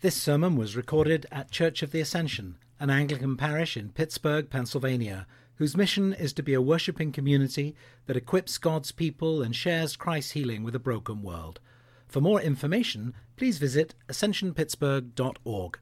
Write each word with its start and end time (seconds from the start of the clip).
This 0.00 0.14
sermon 0.14 0.54
was 0.54 0.76
recorded 0.76 1.26
at 1.32 1.50
Church 1.50 1.82
of 1.82 1.90
the 1.90 2.00
Ascension, 2.00 2.56
an 2.78 2.88
Anglican 2.88 3.36
parish 3.36 3.76
in 3.76 3.90
Pittsburgh, 3.90 4.48
Pennsylvania, 4.48 5.26
whose 5.56 5.76
mission 5.76 6.12
is 6.12 6.32
to 6.34 6.42
be 6.44 6.54
a 6.54 6.62
worshipping 6.62 7.10
community 7.10 7.74
that 8.06 8.16
equips 8.16 8.58
God's 8.58 8.92
people 8.92 9.42
and 9.42 9.56
shares 9.56 9.96
Christ's 9.96 10.30
healing 10.30 10.62
with 10.62 10.76
a 10.76 10.78
broken 10.78 11.20
world. 11.20 11.58
For 12.06 12.20
more 12.20 12.40
information, 12.40 13.12
please 13.36 13.58
visit 13.58 13.96
ascensionpittsburgh.org. 14.08 15.78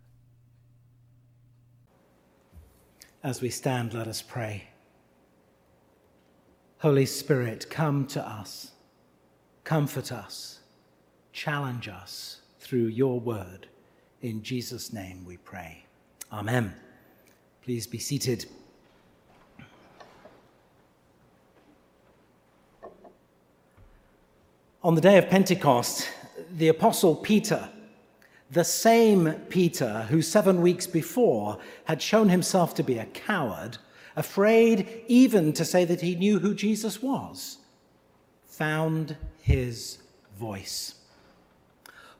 As 3.22 3.42
we 3.42 3.50
stand, 3.50 3.92
let 3.92 4.08
us 4.08 4.22
pray. 4.22 4.68
Holy 6.78 7.04
Spirit, 7.04 7.68
come 7.68 8.06
to 8.06 8.26
us, 8.26 8.72
comfort 9.62 10.10
us, 10.10 10.60
challenge 11.34 11.86
us 11.86 12.40
through 12.58 12.86
your 12.86 13.20
word. 13.20 13.68
In 14.26 14.42
Jesus' 14.42 14.92
name 14.92 15.24
we 15.24 15.36
pray. 15.36 15.84
Amen. 16.32 16.74
Please 17.62 17.86
be 17.86 17.98
seated. 17.98 18.46
On 24.82 24.96
the 24.96 25.00
day 25.00 25.16
of 25.16 25.28
Pentecost, 25.28 26.08
the 26.56 26.66
Apostle 26.66 27.14
Peter, 27.14 27.68
the 28.50 28.64
same 28.64 29.32
Peter 29.48 30.08
who 30.10 30.20
seven 30.20 30.60
weeks 30.60 30.88
before 30.88 31.60
had 31.84 32.02
shown 32.02 32.28
himself 32.28 32.74
to 32.74 32.82
be 32.82 32.98
a 32.98 33.06
coward, 33.06 33.78
afraid 34.16 35.04
even 35.06 35.52
to 35.52 35.64
say 35.64 35.84
that 35.84 36.00
he 36.00 36.16
knew 36.16 36.40
who 36.40 36.52
Jesus 36.52 37.00
was, 37.00 37.58
found 38.44 39.16
his 39.40 39.98
voice. 40.36 40.96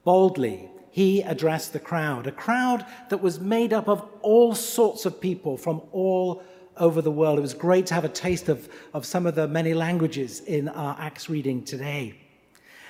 Boldly, 0.05 0.71
he 0.97 1.21
addressed 1.21 1.75
the 1.75 1.79
crowd, 1.79 2.27
a 2.27 2.33
crowd 2.33 2.87
that 3.11 3.19
was 3.19 3.39
made 3.39 3.75
up 3.75 3.87
of 3.87 4.09
all 4.23 4.55
sorts 4.55 5.05
of 5.05 5.21
people 5.21 5.59
from 5.59 5.83
all 5.93 6.43
over 6.79 7.03
the 7.03 7.11
world. 7.11 7.37
It 7.37 7.43
was 7.43 7.53
great 7.53 7.85
to 7.89 7.95
have 7.95 8.07
a 8.07 8.09
taste 8.09 8.49
of, 8.49 8.67
of 8.95 9.05
some 9.05 9.27
of 9.27 9.35
the 9.35 9.47
many 9.47 9.75
languages 9.75 10.41
in 10.41 10.71
our 10.71 10.97
Acts 10.99 11.29
reading 11.29 11.63
today. 11.63 12.15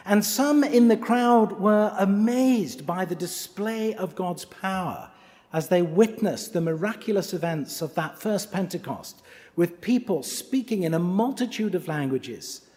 And 0.05 0.25
some 0.25 0.63
in 0.63 0.87
the 0.87 0.97
crowd 0.97 1.59
were 1.59 1.93
amazed 1.99 2.87
by 2.87 3.07
the 3.07 3.17
display 3.17 3.93
of 3.97 4.15
God's 4.15 4.45
power 4.45 5.11
as 5.53 5.67
they 5.67 5.83
witnessed 5.83 6.53
the 6.53 6.61
miraculous 6.61 7.35
events 7.35 7.83
of 7.83 7.97
that 7.97 8.21
first 8.21 8.53
Pentecost, 8.53 9.21
with 9.57 9.81
people 9.81 10.23
speaking 10.23 10.85
in 10.85 10.95
a 10.95 11.01
multitude 11.01 11.75
of 11.75 11.89
languages. 11.89 12.69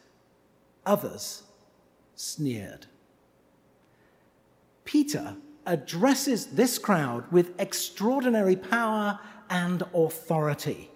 Others 0.88 1.44
sneered. 2.16 2.88
Peter 4.90 5.36
addresses 5.68 6.48
this 6.48 6.80
crowd 6.80 7.32
with 7.32 7.54
extraordinary 7.62 8.56
power 8.56 9.20
and 9.52 9.84
authority. 9.94 10.90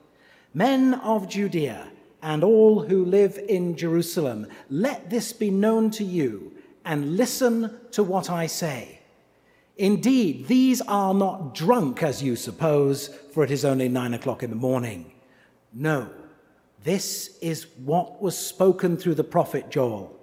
Men 0.56 0.96
of 0.96 1.30
Judea 1.30 1.90
and 2.24 2.44
all 2.44 2.82
who 2.82 3.06
live 3.06 3.38
in 3.48 3.78
Jerusalem, 3.78 4.48
let 4.72 5.12
this 5.12 5.32
be 5.32 5.52
known 5.52 5.92
to 5.92 6.04
you 6.04 6.54
and 6.84 7.18
listen 7.18 7.70
to 7.92 8.02
what 8.02 8.32
I 8.32 8.48
say. 8.48 9.00
Indeed, 9.78 10.48
these 10.48 10.82
are 10.82 11.14
not 11.14 11.54
drunk 11.54 12.02
as 12.02 12.24
you 12.24 12.36
suppose, 12.36 13.10
for 13.32 13.44
it 13.44 13.52
is 13.52 13.64
only 13.64 13.90
nine 13.90 14.16
o'clock 14.16 14.42
in 14.42 14.50
the 14.50 14.56
morning. 14.56 15.14
No, 15.72 16.10
this 16.84 17.38
is 17.44 17.68
what 17.78 18.20
was 18.24 18.36
spoken 18.36 18.98
through 18.98 19.16
the 19.16 19.24
prophet 19.24 19.70
Joel. 19.70 20.20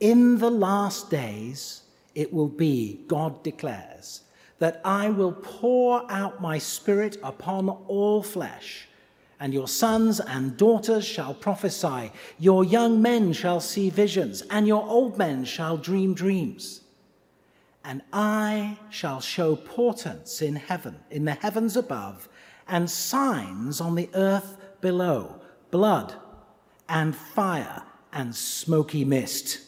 In 0.00 0.36
the 0.36 0.50
last 0.50 1.08
days, 1.08 1.84
it 2.14 2.32
will 2.32 2.48
be, 2.48 3.04
God 3.06 3.42
declares, 3.42 4.22
that 4.58 4.80
I 4.84 5.10
will 5.10 5.32
pour 5.32 6.10
out 6.10 6.42
my 6.42 6.58
spirit 6.58 7.16
upon 7.22 7.68
all 7.68 8.22
flesh, 8.22 8.88
and 9.38 9.54
your 9.54 9.68
sons 9.68 10.20
and 10.20 10.56
daughters 10.56 11.04
shall 11.04 11.32
prophesy, 11.32 12.12
your 12.38 12.62
young 12.62 13.00
men 13.00 13.32
shall 13.32 13.60
see 13.60 13.88
visions, 13.88 14.42
and 14.50 14.66
your 14.66 14.86
old 14.86 15.16
men 15.16 15.44
shall 15.44 15.78
dream 15.78 16.12
dreams. 16.12 16.82
And 17.82 18.02
I 18.12 18.78
shall 18.90 19.22
show 19.22 19.56
portents 19.56 20.42
in 20.42 20.56
heaven, 20.56 21.00
in 21.10 21.24
the 21.24 21.32
heavens 21.32 21.76
above, 21.76 22.28
and 22.68 22.90
signs 22.90 23.80
on 23.80 23.94
the 23.94 24.10
earth 24.12 24.58
below 24.82 25.40
blood 25.70 26.14
and 26.88 27.16
fire 27.16 27.82
and 28.12 28.34
smoky 28.34 29.04
mist. 29.04 29.60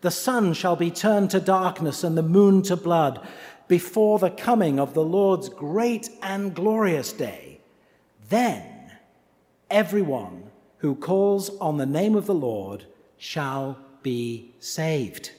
The 0.00 0.10
sun 0.10 0.54
shall 0.54 0.76
be 0.76 0.90
turned 0.90 1.30
to 1.30 1.40
darkness 1.40 2.04
and 2.04 2.16
the 2.16 2.22
moon 2.22 2.62
to 2.62 2.76
blood 2.76 3.26
before 3.68 4.18
the 4.18 4.30
coming 4.30 4.80
of 4.80 4.94
the 4.94 5.04
Lord's 5.04 5.48
great 5.48 6.08
and 6.22 6.54
glorious 6.54 7.12
day. 7.12 7.60
Then 8.28 8.92
everyone 9.70 10.50
who 10.78 10.94
calls 10.94 11.50
on 11.58 11.76
the 11.76 11.86
name 11.86 12.16
of 12.16 12.26
the 12.26 12.34
Lord 12.34 12.86
shall 13.18 13.78
be 14.02 14.54
saved. 14.58 15.32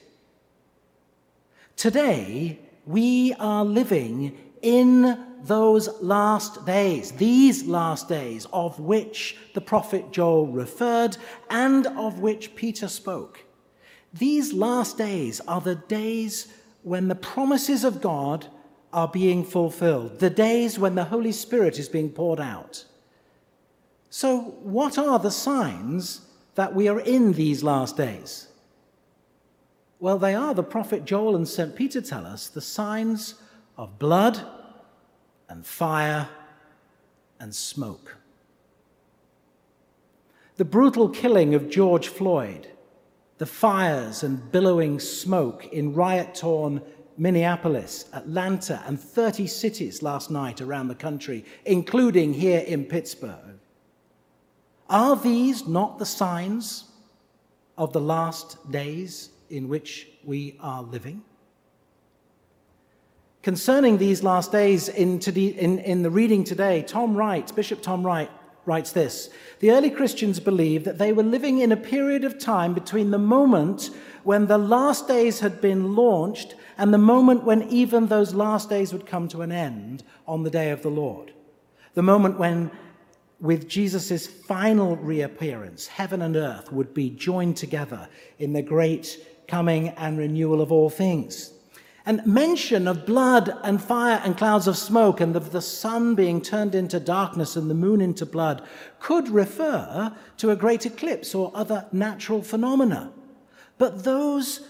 Today, 1.76 2.60
we 2.86 3.34
are 3.40 3.64
living 3.64 4.38
in 4.62 5.26
those 5.42 5.88
last 6.00 6.64
days, 6.64 7.10
these 7.12 7.64
last 7.64 8.08
days 8.08 8.46
of 8.52 8.78
which 8.78 9.36
the 9.54 9.60
prophet 9.60 10.12
Joel 10.12 10.46
referred 10.46 11.16
and 11.50 11.88
of 11.88 12.20
which 12.20 12.54
Peter 12.54 12.86
spoke. 12.86 13.44
These 14.12 14.52
last 14.52 14.98
days 14.98 15.40
are 15.48 15.60
the 15.60 15.74
days 15.74 16.48
when 16.82 17.08
the 17.08 17.14
promises 17.14 17.84
of 17.84 18.00
God 18.00 18.46
are 18.92 19.08
being 19.08 19.44
fulfilled, 19.44 20.18
the 20.18 20.30
days 20.30 20.78
when 20.78 20.94
the 20.94 21.04
Holy 21.04 21.32
Spirit 21.32 21.78
is 21.78 21.88
being 21.88 22.10
poured 22.10 22.40
out. 22.40 22.84
So, 24.10 24.40
what 24.62 24.98
are 24.98 25.18
the 25.18 25.30
signs 25.30 26.22
that 26.56 26.74
we 26.74 26.88
are 26.88 27.00
in 27.00 27.32
these 27.32 27.62
last 27.62 27.96
days? 27.96 28.48
Well, 29.98 30.18
they 30.18 30.34
are, 30.34 30.52
the 30.52 30.62
prophet 30.62 31.04
Joel 31.06 31.36
and 31.36 31.48
St. 31.48 31.74
Peter 31.74 32.02
tell 32.02 32.26
us, 32.26 32.48
the 32.48 32.60
signs 32.60 33.36
of 33.78 33.98
blood 33.98 34.44
and 35.48 35.64
fire 35.64 36.28
and 37.40 37.54
smoke. 37.54 38.16
The 40.56 40.64
brutal 40.66 41.08
killing 41.08 41.54
of 41.54 41.70
George 41.70 42.08
Floyd 42.08 42.68
the 43.38 43.46
fires 43.46 44.22
and 44.22 44.52
billowing 44.52 45.00
smoke 45.00 45.66
in 45.72 45.94
riot 45.94 46.34
torn 46.34 46.82
Minneapolis, 47.18 48.06
Atlanta, 48.12 48.82
and 48.86 48.98
30 48.98 49.46
cities 49.46 50.02
last 50.02 50.30
night 50.30 50.60
around 50.60 50.88
the 50.88 50.94
country, 50.94 51.44
including 51.64 52.32
here 52.32 52.60
in 52.60 52.84
Pittsburgh. 52.84 53.58
Are 54.88 55.16
these 55.16 55.66
not 55.66 55.98
the 55.98 56.06
signs 56.06 56.84
of 57.78 57.92
the 57.92 58.00
last 58.00 58.70
days 58.70 59.30
in 59.50 59.68
which 59.68 60.08
we 60.24 60.56
are 60.60 60.82
living? 60.82 61.22
Concerning 63.42 63.98
these 63.98 64.22
last 64.22 64.52
days 64.52 64.88
in, 64.88 65.18
in, 65.20 65.78
in 65.80 66.02
the 66.02 66.10
reading 66.10 66.44
today, 66.44 66.82
Tom 66.82 67.16
Wright, 67.16 67.54
Bishop 67.56 67.82
Tom 67.82 68.06
Wright, 68.06 68.30
writes 68.64 68.92
this 68.92 69.30
The 69.60 69.70
early 69.70 69.90
Christians 69.90 70.40
believed 70.40 70.84
that 70.84 70.98
they 70.98 71.12
were 71.12 71.22
living 71.22 71.58
in 71.58 71.72
a 71.72 71.76
period 71.76 72.24
of 72.24 72.38
time 72.38 72.74
between 72.74 73.10
the 73.10 73.18
moment 73.18 73.90
when 74.24 74.46
the 74.46 74.58
last 74.58 75.08
days 75.08 75.40
had 75.40 75.60
been 75.60 75.94
launched 75.94 76.54
and 76.78 76.92
the 76.92 76.98
moment 76.98 77.44
when 77.44 77.62
even 77.68 78.06
those 78.06 78.34
last 78.34 78.70
days 78.70 78.92
would 78.92 79.06
come 79.06 79.28
to 79.28 79.42
an 79.42 79.52
end 79.52 80.02
on 80.26 80.42
the 80.42 80.50
day 80.50 80.70
of 80.70 80.82
the 80.82 80.90
Lord. 80.90 81.32
The 81.94 82.02
moment 82.02 82.38
when, 82.38 82.70
with 83.40 83.68
Jesus' 83.68 84.26
final 84.26 84.96
reappearance, 84.96 85.86
heaven 85.86 86.22
and 86.22 86.36
earth 86.36 86.72
would 86.72 86.94
be 86.94 87.10
joined 87.10 87.56
together 87.56 88.08
in 88.38 88.52
the 88.52 88.62
great 88.62 89.18
coming 89.48 89.90
and 89.90 90.16
renewal 90.16 90.62
of 90.62 90.72
all 90.72 90.88
things. 90.88 91.52
And 92.04 92.26
mention 92.26 92.88
of 92.88 93.06
blood 93.06 93.56
and 93.62 93.80
fire 93.80 94.20
and 94.24 94.36
clouds 94.36 94.66
of 94.66 94.76
smoke 94.76 95.20
and 95.20 95.36
of 95.36 95.52
the 95.52 95.62
sun 95.62 96.16
being 96.16 96.40
turned 96.40 96.74
into 96.74 96.98
darkness 96.98 97.54
and 97.54 97.70
the 97.70 97.74
moon 97.74 98.00
into 98.00 98.26
blood 98.26 98.62
could 98.98 99.28
refer 99.28 100.12
to 100.38 100.50
a 100.50 100.56
great 100.56 100.84
eclipse 100.84 101.34
or 101.34 101.52
other 101.54 101.86
natural 101.92 102.42
phenomena. 102.42 103.12
But 103.78 104.02
those 104.02 104.68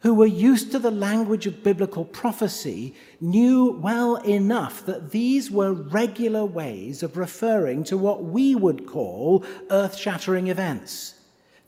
who 0.00 0.14
were 0.14 0.24
used 0.24 0.70
to 0.72 0.78
the 0.78 0.90
language 0.90 1.46
of 1.46 1.62
biblical 1.62 2.04
prophecy 2.04 2.94
knew 3.20 3.78
well 3.82 4.16
enough 4.16 4.86
that 4.86 5.10
these 5.10 5.50
were 5.50 5.72
regular 5.72 6.44
ways 6.44 7.02
of 7.02 7.16
referring 7.16 7.84
to 7.84 7.98
what 7.98 8.24
we 8.24 8.54
would 8.54 8.86
call 8.86 9.44
earth 9.70 9.96
shattering 9.96 10.48
events 10.48 11.15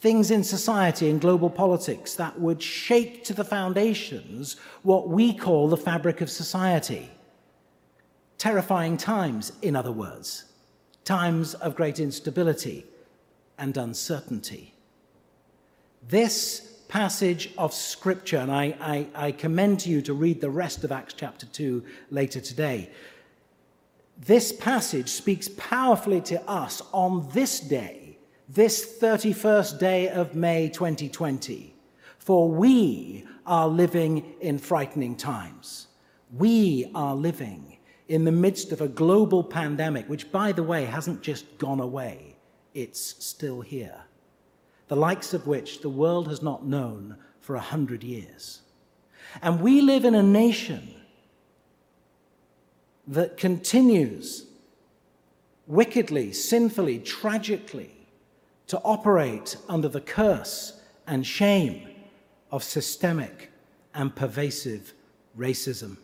things 0.01 0.31
in 0.31 0.45
society 0.45 1.11
and 1.11 1.21
global 1.21 1.51
politics 1.51 2.15
that 2.15 2.39
would 2.39 2.63
shake 2.63 3.25
to 3.25 3.35
the 3.35 3.45
foundations 3.45 4.57
what 4.83 5.09
we 5.09 5.33
call 5.33 5.69
the 5.69 5.77
fabric 5.77 6.21
of 6.21 6.31
society. 6.31 7.11
Terrifying 8.39 8.97
times, 8.97 9.53
in 9.63 9.75
other 9.75 9.91
words, 9.91 10.45
times 11.05 11.55
of 11.55 11.75
great 11.75 11.99
instability 11.99 12.87
and 13.59 13.77
uncertainty. 13.77 14.75
This 16.07 16.79
passage 16.89 17.53
of 17.59 17.75
Scripture, 17.75 18.39
and 18.39 18.53
I, 18.53 18.77
I, 18.81 19.27
I 19.27 19.33
commend 19.33 19.81
to 19.81 19.91
you 19.91 20.01
to 20.03 20.15
read 20.15 20.41
the 20.41 20.51
rest 20.51 20.85
of 20.85 20.93
Acts 20.93 21.15
chapter 21.15 21.47
2 21.47 21.85
later 22.11 22.41
today. 22.41 22.91
This 24.17 24.53
passage 24.53 25.09
speaks 25.09 25.49
powerfully 25.57 26.21
to 26.23 26.43
us 26.49 26.83
on 26.93 27.29
this 27.33 27.61
day, 27.61 28.08
this 28.49 28.99
31st 28.99 29.79
day 29.79 30.09
of 30.09 30.35
May 30.35 30.71
2020. 30.71 31.75
For 32.19 32.49
we 32.49 33.27
are 33.47 33.69
living 33.69 34.35
in 34.41 34.59
frightening 34.59 35.17
times. 35.17 35.89
We 36.33 36.91
are 36.95 37.15
living 37.15 37.79
in 38.09 38.25
the 38.25 38.33
midst 38.33 38.73
of 38.73 38.81
a 38.81 38.89
global 38.89 39.45
pandemic, 39.45 40.09
which, 40.09 40.33
by 40.33 40.53
the 40.53 40.63
way, 40.63 40.87
hasn't 40.87 41.21
just 41.21 41.59
gone 41.59 41.81
away, 41.81 42.37
it's 42.73 43.23
still 43.23 43.61
here, 43.61 44.03
the 44.89 44.97
likes 44.97 45.35
of 45.35 45.47
which 45.47 45.83
the 45.83 45.91
world 45.91 46.29
has 46.29 46.43
not 46.43 46.65
known 46.65 47.17
for 47.41 47.55
a 47.57 47.61
hundred 47.61 48.03
years. 48.03 48.63
And 49.43 49.61
we 49.61 49.83
live 49.83 50.07
in 50.07 50.15
a 50.15 50.23
nation 50.23 50.95
that 53.07 53.37
continues 53.37 54.47
wickedly, 55.67 56.33
sinfully, 56.33 56.99
tragically 56.99 57.98
to 58.69 58.81
operate 58.85 59.57
under 59.69 59.89
the 59.89 60.01
curse 60.01 60.81
and 61.07 61.27
shame 61.27 61.89
of 62.51 62.63
systemic 62.63 63.51
and 63.95 64.15
pervasive 64.15 64.93
racism. 65.37 65.97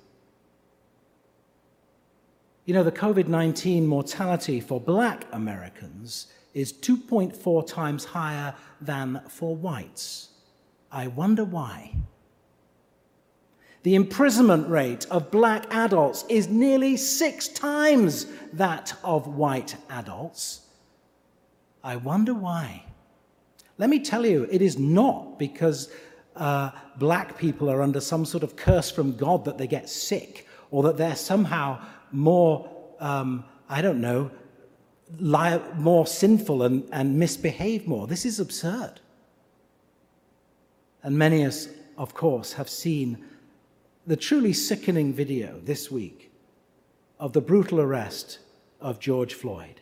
You 2.65 2.75
know, 2.75 2.83
the 2.83 2.93
COVID 2.93 3.29
19 3.29 3.87
mortality 3.87 4.61
for 4.61 4.81
black 4.81 5.27
Americans 5.33 6.29
is 6.55 6.73
2.4 6.73 7.67
times 7.67 8.05
higher 8.05 8.55
than 8.81 9.21
for 9.29 9.55
whites. 9.55 10.31
I 10.91 11.09
wonder 11.09 11.45
why. 11.45 11.95
The 13.83 13.97
imprisonment 13.97 14.69
rate 14.71 15.07
of 15.11 15.31
black 15.31 15.67
adults 15.75 16.25
is 16.31 16.49
nearly 16.49 16.97
six 16.97 17.49
times 17.49 18.27
that 18.55 18.95
of 19.05 19.27
white 19.27 19.77
adults. 19.91 20.64
I 21.85 21.97
wonder 21.97 22.33
why. 22.33 22.83
Let 23.77 23.91
me 23.91 24.01
tell 24.01 24.25
you, 24.25 24.49
it 24.51 24.63
is 24.63 24.79
not 24.79 25.39
because 25.39 25.91
uh, 26.35 26.71
black 26.99 27.37
people 27.37 27.71
are 27.71 27.83
under 27.83 28.01
some 28.01 28.25
sort 28.25 28.43
of 28.43 28.57
curse 28.57 28.91
from 28.91 29.17
God 29.17 29.45
that 29.45 29.59
they 29.59 29.67
get 29.67 29.89
sick 29.89 30.49
or 30.71 30.83
that 30.85 30.97
they're 30.97 31.15
somehow 31.15 31.81
more, 32.11 32.69
um, 33.01 33.45
I 33.69 33.83
don't 33.83 34.01
know, 34.01 34.31
lie, 35.19 35.61
more 35.77 36.07
sinful 36.07 36.63
and, 36.63 36.89
and 36.91 37.19
misbehave 37.19 37.87
more. 37.87 38.07
This 38.07 38.25
is 38.25 38.41
absurd. 38.41 39.01
And 41.03 41.19
many 41.19 41.43
of 41.43 41.49
us, 41.49 41.69
of 41.99 42.15
course, 42.15 42.55
have 42.55 42.69
seen 42.71 43.25
the 44.07 44.17
truly 44.17 44.55
sickening 44.55 45.13
video 45.13 45.61
this 45.63 45.91
week 45.91 46.33
of 47.21 47.35
the 47.35 47.41
brutal 47.43 47.81
arrest 47.81 48.39
of 48.81 48.99
George 49.01 49.35
Floyd, 49.35 49.81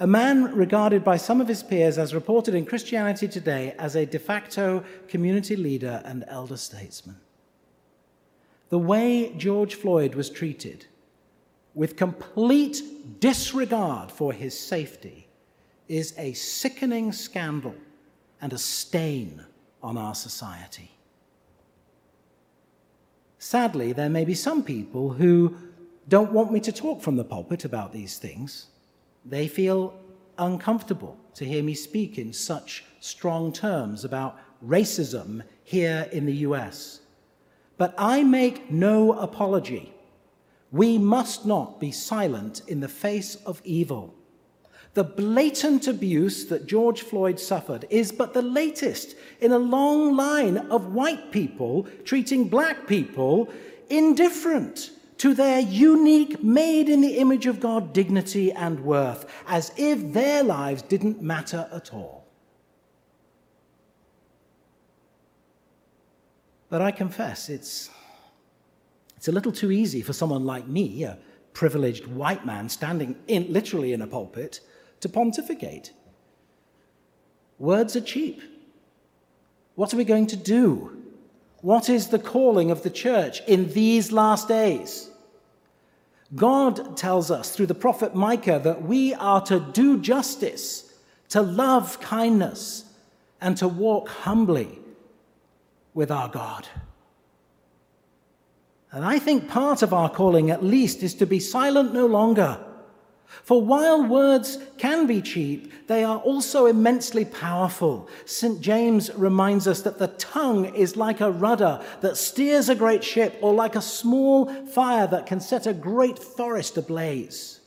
a 0.00 0.06
man 0.06 0.54
regarded 0.54 1.02
by 1.02 1.16
some 1.16 1.40
of 1.40 1.48
his 1.48 1.62
peers 1.62 1.98
as 1.98 2.14
reported 2.14 2.54
in 2.54 2.64
Christianity 2.64 3.26
Today 3.26 3.74
as 3.78 3.96
a 3.96 4.06
de 4.06 4.18
facto 4.18 4.84
community 5.08 5.56
leader 5.56 6.02
and 6.04 6.24
elder 6.28 6.56
statesman. 6.56 7.16
The 8.68 8.78
way 8.78 9.32
George 9.36 9.74
Floyd 9.74 10.14
was 10.14 10.30
treated, 10.30 10.86
with 11.74 11.96
complete 11.96 13.20
disregard 13.20 14.12
for 14.12 14.32
his 14.32 14.58
safety, 14.58 15.26
is 15.88 16.14
a 16.18 16.32
sickening 16.34 17.12
scandal 17.12 17.74
and 18.40 18.52
a 18.52 18.58
stain 18.58 19.44
on 19.82 19.96
our 19.96 20.14
society. 20.14 20.90
Sadly, 23.38 23.92
there 23.92 24.10
may 24.10 24.24
be 24.24 24.34
some 24.34 24.62
people 24.62 25.10
who 25.10 25.56
don't 26.08 26.32
want 26.32 26.52
me 26.52 26.60
to 26.60 26.72
talk 26.72 27.00
from 27.00 27.16
the 27.16 27.24
pulpit 27.24 27.64
about 27.64 27.92
these 27.92 28.18
things. 28.18 28.66
They 29.28 29.46
feel 29.46 29.94
uncomfortable 30.38 31.18
to 31.34 31.44
hear 31.44 31.62
me 31.62 31.74
speak 31.74 32.18
in 32.18 32.32
such 32.32 32.84
strong 33.00 33.52
terms 33.52 34.04
about 34.04 34.38
racism 34.64 35.42
here 35.64 36.08
in 36.12 36.24
the 36.24 36.36
US. 36.48 37.00
But 37.76 37.94
I 37.98 38.24
make 38.24 38.70
no 38.70 39.12
apology. 39.12 39.92
We 40.72 40.98
must 40.98 41.46
not 41.46 41.78
be 41.78 41.92
silent 41.92 42.62
in 42.66 42.80
the 42.80 42.88
face 42.88 43.36
of 43.46 43.60
evil. 43.64 44.14
The 44.94 45.04
blatant 45.04 45.86
abuse 45.86 46.46
that 46.46 46.66
George 46.66 47.02
Floyd 47.02 47.38
suffered 47.38 47.84
is 47.90 48.10
but 48.10 48.32
the 48.32 48.42
latest 48.42 49.14
in 49.40 49.52
a 49.52 49.58
long 49.58 50.16
line 50.16 50.56
of 50.56 50.94
white 50.94 51.30
people 51.30 51.86
treating 52.04 52.48
black 52.48 52.86
people 52.86 53.48
indifferent 53.90 54.90
to 55.18 55.34
their 55.34 55.60
unique, 55.60 56.42
made 56.42 56.88
in 56.88 57.00
the 57.00 57.18
image 57.18 57.46
of 57.46 57.60
God 57.60 57.92
dignity 57.92 58.52
and 58.52 58.80
worth, 58.80 59.26
as 59.46 59.72
if 59.76 60.12
their 60.12 60.42
lives 60.42 60.82
didn't 60.82 61.20
matter 61.20 61.68
at 61.72 61.92
all. 61.92 62.26
But 66.70 66.82
I 66.82 66.90
confess, 66.90 67.48
it's, 67.48 67.90
it's 69.16 69.28
a 69.28 69.32
little 69.32 69.52
too 69.52 69.72
easy 69.72 70.02
for 70.02 70.12
someone 70.12 70.44
like 70.44 70.68
me, 70.68 71.02
a 71.02 71.18
privileged 71.52 72.06
white 72.06 72.44
man 72.46 72.68
standing 72.68 73.16
in, 73.26 73.52
literally 73.52 73.92
in 73.92 74.02
a 74.02 74.06
pulpit, 74.06 74.60
to 75.00 75.08
pontificate. 75.08 75.92
Words 77.58 77.96
are 77.96 78.00
cheap. 78.00 78.42
What 79.74 79.92
are 79.92 79.96
we 79.96 80.04
going 80.04 80.26
to 80.28 80.36
do? 80.36 80.97
What 81.60 81.88
is 81.88 82.08
the 82.08 82.18
calling 82.18 82.70
of 82.70 82.82
the 82.82 82.90
church 82.90 83.42
in 83.46 83.72
these 83.72 84.12
last 84.12 84.48
days? 84.48 85.10
God 86.34 86.96
tells 86.96 87.30
us 87.30 87.54
through 87.54 87.66
the 87.66 87.74
prophet 87.74 88.14
Micah 88.14 88.60
that 88.62 88.82
we 88.82 89.14
are 89.14 89.40
to 89.42 89.60
do 89.60 89.98
justice, 89.98 90.92
to 91.30 91.42
love 91.42 92.00
kindness, 92.00 92.84
and 93.40 93.56
to 93.56 93.66
walk 93.66 94.08
humbly 94.08 94.78
with 95.94 96.10
our 96.10 96.28
God. 96.28 96.68
And 98.92 99.04
I 99.04 99.18
think 99.18 99.48
part 99.48 99.82
of 99.82 99.92
our 99.92 100.08
calling, 100.08 100.50
at 100.50 100.64
least, 100.64 101.02
is 101.02 101.14
to 101.16 101.26
be 101.26 101.40
silent 101.40 101.92
no 101.92 102.06
longer 102.06 102.58
for 103.44 103.62
while 103.62 104.04
words 104.04 104.58
can 104.78 105.06
be 105.06 105.22
cheap, 105.22 105.86
they 105.86 106.04
are 106.04 106.18
also 106.18 106.66
immensely 106.66 107.24
powerful. 107.24 108.08
St. 108.24 108.60
James 108.60 109.10
reminds 109.14 109.66
us 109.66 109.82
that 109.82 109.98
the 109.98 110.08
tongue 110.08 110.74
is 110.74 110.96
like 110.96 111.20
a 111.20 111.30
rudder 111.30 111.82
that 112.00 112.16
steers 112.16 112.68
a 112.68 112.74
great 112.74 113.04
ship, 113.04 113.38
or 113.40 113.54
like 113.54 113.76
a 113.76 113.82
small 113.82 114.46
fire 114.66 115.06
that 115.06 115.26
can 115.26 115.40
set 115.40 115.66
a 115.66 115.72
great 115.72 116.18
forest 116.18 116.76
ablaze. 116.76 117.60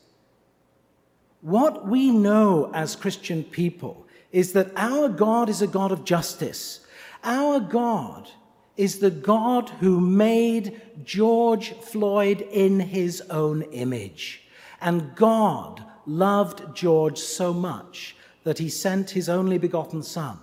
What 1.42 1.88
we 1.88 2.12
know 2.12 2.70
as 2.74 2.96
Christian 2.96 3.44
people 3.44 4.06
is 4.32 4.54
that 4.54 4.72
our 4.76 5.10
God 5.10 5.50
is 5.50 5.62
a 5.62 5.68
God 5.68 5.92
of 5.92 6.06
justice. 6.06 6.86
Our 7.24 7.60
God 7.60 8.30
is 8.78 9.00
the 9.00 9.12
God 9.12 9.70
who 9.70 10.00
made 10.00 10.82
George 11.04 11.74
Floyd 11.74 12.42
in 12.42 12.80
his 12.80 13.22
own 13.30 13.64
image. 13.64 14.44
And 14.82 15.16
God 15.16 15.86
loved 16.06 16.76
George 16.76 17.20
so 17.20 17.54
much 17.54 18.16
that 18.44 18.58
he 18.58 18.70
sent 18.70 19.12
his 19.12 19.30
only 19.30 19.58
begotten 19.58 20.02
son 20.02 20.40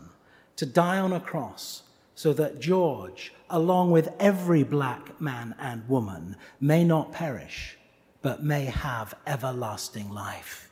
to 0.57 0.64
die 0.64 0.99
on 0.99 1.12
a 1.12 1.21
cross 1.21 1.83
so 2.14 2.33
that 2.33 2.61
George, 2.61 3.33
along 3.50 3.90
with 3.90 4.12
every 4.18 4.62
black 4.62 5.21
man 5.21 5.54
and 5.59 5.88
woman, 5.88 6.37
may 6.61 6.85
not 6.85 7.12
perish, 7.12 7.76
but 8.23 8.42
may 8.42 8.64
have 8.64 9.14
everlasting 9.26 10.11
life. 10.11 10.71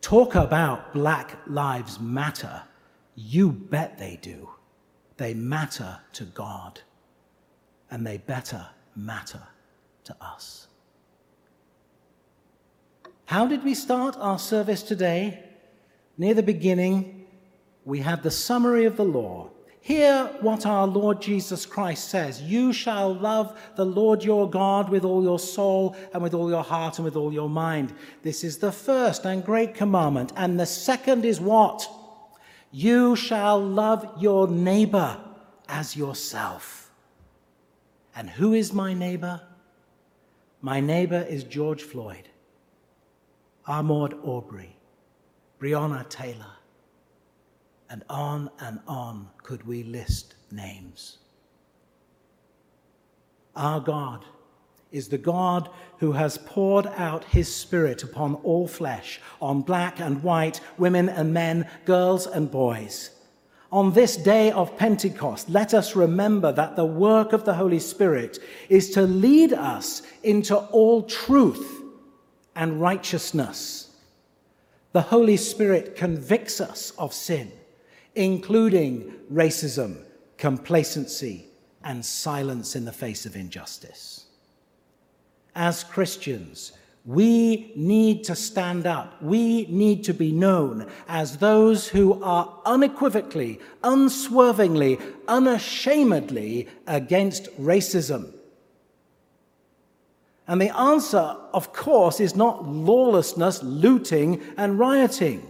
Talk 0.00 0.34
about 0.34 0.92
Black 0.94 1.38
Lives 1.46 2.00
Matter. 2.00 2.62
You 3.14 3.50
bet 3.50 3.98
they 3.98 4.18
do. 4.22 4.48
They 5.16 5.34
matter 5.34 5.98
to 6.12 6.24
God, 6.24 6.80
and 7.90 8.06
they 8.06 8.18
better 8.18 8.66
matter 8.94 9.42
to 10.04 10.16
us. 10.20 10.67
How 13.28 13.46
did 13.46 13.62
we 13.62 13.74
start 13.74 14.16
our 14.18 14.38
service 14.38 14.82
today? 14.82 15.44
Near 16.16 16.32
the 16.32 16.42
beginning, 16.42 17.26
we 17.84 17.98
had 17.98 18.22
the 18.22 18.30
summary 18.30 18.86
of 18.86 18.96
the 18.96 19.04
law. 19.04 19.50
Hear 19.82 20.34
what 20.40 20.64
our 20.64 20.86
Lord 20.86 21.20
Jesus 21.20 21.66
Christ 21.66 22.08
says 22.08 22.40
You 22.40 22.72
shall 22.72 23.14
love 23.14 23.60
the 23.76 23.84
Lord 23.84 24.24
your 24.24 24.48
God 24.48 24.88
with 24.88 25.04
all 25.04 25.22
your 25.22 25.38
soul, 25.38 25.94
and 26.14 26.22
with 26.22 26.32
all 26.32 26.48
your 26.48 26.62
heart, 26.64 26.96
and 26.96 27.04
with 27.04 27.16
all 27.16 27.30
your 27.30 27.50
mind. 27.50 27.92
This 28.22 28.44
is 28.44 28.56
the 28.56 28.72
first 28.72 29.26
and 29.26 29.44
great 29.44 29.74
commandment. 29.74 30.32
And 30.34 30.58
the 30.58 30.64
second 30.64 31.26
is 31.26 31.38
what? 31.38 31.86
You 32.70 33.14
shall 33.14 33.60
love 33.60 34.10
your 34.18 34.48
neighbor 34.48 35.20
as 35.68 35.94
yourself. 35.94 36.90
And 38.16 38.30
who 38.30 38.54
is 38.54 38.72
my 38.72 38.94
neighbor? 38.94 39.42
My 40.62 40.80
neighbor 40.80 41.26
is 41.28 41.44
George 41.44 41.82
Floyd. 41.82 42.30
Ahmaud 43.68 44.26
Arbery, 44.26 44.74
Breonna 45.60 46.08
Taylor, 46.08 46.56
And 47.90 48.02
on 48.08 48.50
and 48.60 48.80
on 48.88 49.28
could 49.42 49.66
we 49.66 49.82
list 49.82 50.34
names. 50.50 51.18
Our 53.54 53.80
God 53.80 54.24
is 54.90 55.08
the 55.08 55.18
God 55.18 55.68
who 55.98 56.12
has 56.12 56.38
poured 56.38 56.86
out 56.86 57.24
his 57.24 57.54
Spirit 57.54 58.02
upon 58.02 58.36
all 58.36 58.66
flesh, 58.66 59.20
on 59.40 59.60
black 59.60 60.00
and 60.00 60.22
white, 60.22 60.60
women 60.78 61.10
and 61.10 61.34
men, 61.34 61.68
girls 61.84 62.26
and 62.26 62.50
boys. 62.50 63.10
On 63.70 63.92
this 63.92 64.16
day 64.16 64.50
of 64.50 64.78
Pentecost, 64.78 65.50
let 65.50 65.74
us 65.74 65.94
remember 65.94 66.52
that 66.52 66.74
the 66.74 66.86
work 66.86 67.34
of 67.34 67.44
the 67.44 67.52
Holy 67.52 67.80
Spirit 67.80 68.38
is 68.70 68.90
to 68.92 69.02
lead 69.02 69.52
us 69.52 70.02
into 70.22 70.56
all 70.56 71.02
truth 71.02 71.77
and 72.58 72.80
righteousness. 72.80 73.92
The 74.90 75.00
Holy 75.00 75.36
Spirit 75.36 75.94
convicts 75.94 76.60
us 76.60 76.90
of 76.98 77.14
sin, 77.14 77.52
including 78.16 79.14
racism, 79.32 80.02
complacency, 80.36 81.46
and 81.84 82.04
silence 82.04 82.74
in 82.74 82.84
the 82.84 82.92
face 82.92 83.24
of 83.26 83.36
injustice. 83.36 84.26
As 85.54 85.84
Christians, 85.84 86.72
we 87.04 87.72
need 87.76 88.24
to 88.24 88.34
stand 88.34 88.86
up. 88.86 89.22
We 89.22 89.66
need 89.66 90.02
to 90.04 90.12
be 90.12 90.32
known 90.32 90.90
as 91.06 91.36
those 91.36 91.86
who 91.86 92.20
are 92.24 92.60
unequivocally, 92.66 93.60
unswervingly, 93.84 94.98
unashamedly 95.28 96.66
against 96.88 97.56
racism. 97.56 98.32
And 100.48 100.60
the 100.60 100.74
answer, 100.74 101.36
of 101.52 101.74
course, 101.74 102.20
is 102.20 102.34
not 102.34 102.66
lawlessness, 102.66 103.62
looting, 103.62 104.42
and 104.56 104.78
rioting, 104.78 105.46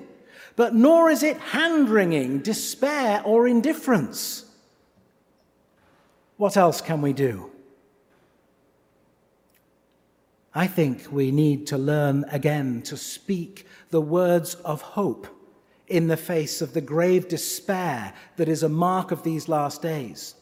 but 0.57 0.75
nor 0.75 1.09
is 1.09 1.23
it 1.23 1.39
hand 1.39 1.89
wringing, 1.89 2.41
despair, 2.41 3.23
or 3.25 3.47
indifference. 3.47 4.45
What 6.37 6.57
else 6.57 6.81
can 6.81 7.01
we 7.01 7.13
do? 7.13 7.53
I 10.53 10.67
think 10.67 11.13
we 11.13 11.31
need 11.31 11.69
to 11.69 11.79
learn 11.79 12.25
again 12.33 12.83
to 12.83 12.97
speak 12.97 13.69
the 13.91 14.01
words 14.01 14.57
of 14.57 14.83
hope 14.83 15.29
in 15.87 16.09
the 16.09 16.17
face 16.17 16.61
of 16.61 16.75
the 16.75 16.81
grave 16.81 17.29
despair 17.29 18.13
that 18.37 18.49
is 18.49 18.65
a 18.65 18.69
mark 18.69 19.13
of 19.13 19.23
these 19.23 19.49
last 19.49 19.81
days. 19.81 20.35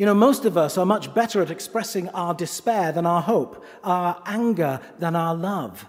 You 0.00 0.06
know, 0.06 0.14
most 0.14 0.46
of 0.46 0.56
us 0.56 0.78
are 0.78 0.86
much 0.86 1.12
better 1.12 1.42
at 1.42 1.50
expressing 1.50 2.08
our 2.08 2.32
despair 2.32 2.90
than 2.90 3.04
our 3.04 3.20
hope, 3.20 3.62
our 3.84 4.22
anger 4.24 4.80
than 4.98 5.14
our 5.14 5.34
love. 5.34 5.84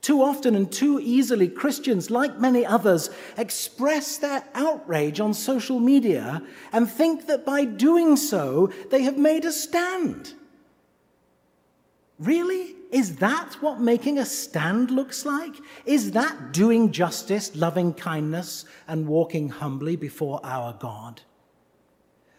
Too 0.00 0.20
often 0.20 0.56
and 0.56 0.72
too 0.72 0.98
easily, 1.00 1.48
Christians, 1.48 2.10
like 2.10 2.40
many 2.40 2.66
others, 2.66 3.10
express 3.36 4.16
their 4.16 4.42
outrage 4.56 5.20
on 5.20 5.34
social 5.34 5.78
media 5.78 6.42
and 6.72 6.90
think 6.90 7.28
that 7.28 7.46
by 7.46 7.64
doing 7.64 8.16
so, 8.16 8.72
they 8.90 9.02
have 9.02 9.18
made 9.18 9.44
a 9.44 9.52
stand. 9.52 10.34
Really? 12.18 12.74
Is 12.90 13.18
that 13.18 13.54
what 13.60 13.80
making 13.80 14.18
a 14.18 14.26
stand 14.26 14.90
looks 14.90 15.24
like? 15.24 15.54
Is 15.84 16.10
that 16.10 16.52
doing 16.52 16.90
justice, 16.90 17.54
loving 17.54 17.94
kindness, 17.94 18.64
and 18.88 19.06
walking 19.06 19.48
humbly 19.48 19.94
before 19.94 20.40
our 20.42 20.72
God? 20.72 21.20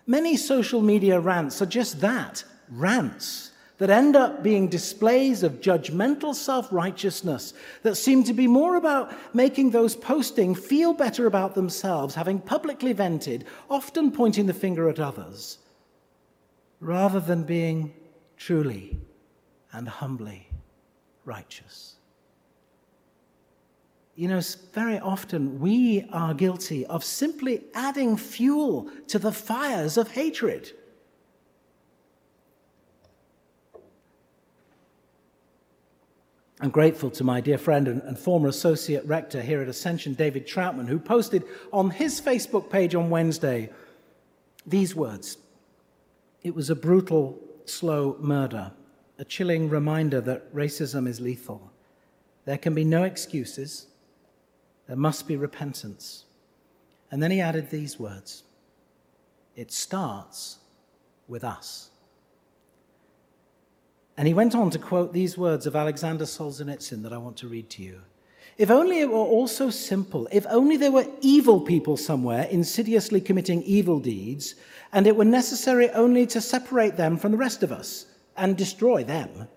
Many 0.05 0.37
social 0.37 0.81
media 0.81 1.19
rants 1.19 1.61
are 1.61 1.67
just 1.67 2.01
that 2.01 2.43
rants 2.69 3.51
that 3.77 3.89
end 3.89 4.15
up 4.15 4.43
being 4.43 4.67
displays 4.67 5.43
of 5.43 5.59
judgmental 5.59 6.35
self 6.35 6.71
righteousness 6.71 7.53
that 7.81 7.95
seem 7.95 8.23
to 8.23 8.33
be 8.33 8.47
more 8.47 8.75
about 8.75 9.13
making 9.35 9.71
those 9.71 9.95
posting 9.95 10.55
feel 10.55 10.93
better 10.93 11.25
about 11.25 11.55
themselves, 11.55 12.15
having 12.15 12.39
publicly 12.39 12.93
vented, 12.93 13.45
often 13.69 14.11
pointing 14.11 14.45
the 14.45 14.53
finger 14.53 14.89
at 14.89 14.99
others, 14.99 15.57
rather 16.79 17.19
than 17.19 17.43
being 17.43 17.93
truly 18.37 18.99
and 19.71 19.87
humbly 19.87 20.47
righteous. 21.25 21.95
You 24.15 24.27
know, 24.27 24.41
very 24.73 24.99
often 24.99 25.59
we 25.59 26.07
are 26.11 26.33
guilty 26.33 26.85
of 26.85 27.03
simply 27.03 27.63
adding 27.73 28.15
fuel 28.15 28.89
to 29.07 29.17
the 29.17 29.31
fires 29.31 29.97
of 29.97 30.11
hatred. 30.11 30.71
I'm 36.59 36.69
grateful 36.69 37.09
to 37.11 37.23
my 37.23 37.41
dear 37.41 37.57
friend 37.57 37.87
and, 37.87 38.01
and, 38.03 38.17
former 38.17 38.47
associate 38.47 39.05
rector 39.05 39.41
here 39.41 39.61
at 39.61 39.67
Ascension, 39.67 40.13
David 40.13 40.47
Troutman, 40.47 40.87
who 40.87 40.97
posted 40.97 41.43
on 41.73 41.89
his 41.89 42.21
Facebook 42.21 42.69
page 42.69 42.95
on 42.95 43.09
Wednesday 43.09 43.69
these 44.65 44.95
words 44.95 45.37
It 46.41 46.55
was 46.55 46.69
a 46.69 46.75
brutal, 46.75 47.37
slow 47.65 48.15
murder 48.19 48.71
a 49.19 49.25
chilling 49.25 49.69
reminder 49.69 50.19
that 50.21 50.53
racism 50.53 51.07
is 51.07 51.21
lethal. 51.21 51.71
There 52.45 52.57
can 52.57 52.73
be 52.73 52.83
no 52.83 53.03
excuses. 53.03 53.87
There 54.87 54.95
must 54.95 55.27
be 55.27 55.35
repentance. 55.35 56.25
And 57.11 57.21
then 57.21 57.31
he 57.31 57.41
added 57.41 57.69
these 57.69 57.99
words 57.99 58.43
It 59.55 59.71
starts 59.71 60.57
with 61.27 61.43
us. 61.43 61.89
And 64.17 64.27
he 64.27 64.33
went 64.33 64.53
on 64.55 64.69
to 64.71 64.79
quote 64.79 65.13
these 65.13 65.37
words 65.37 65.65
of 65.65 65.75
Alexander 65.75 66.25
Solzhenitsyn 66.25 67.01
that 67.03 67.13
I 67.13 67.17
want 67.17 67.37
to 67.37 67.47
read 67.47 67.69
to 67.71 67.83
you. 67.83 68.01
If 68.57 68.69
only 68.69 68.99
it 68.99 69.09
were 69.09 69.15
all 69.15 69.47
so 69.47 69.71
simple, 69.71 70.27
if 70.31 70.45
only 70.47 70.77
there 70.77 70.91
were 70.91 71.07
evil 71.21 71.61
people 71.61 71.97
somewhere 71.97 72.43
insidiously 72.51 73.19
committing 73.19 73.63
evil 73.63 73.99
deeds, 73.99 74.53
and 74.91 75.07
it 75.07 75.15
were 75.15 75.25
necessary 75.25 75.89
only 75.89 76.27
to 76.27 76.39
separate 76.39 76.95
them 76.95 77.17
from 77.17 77.31
the 77.31 77.37
rest 77.37 77.63
of 77.63 77.71
us 77.71 78.05
and 78.37 78.55
destroy 78.55 79.03
them. 79.03 79.47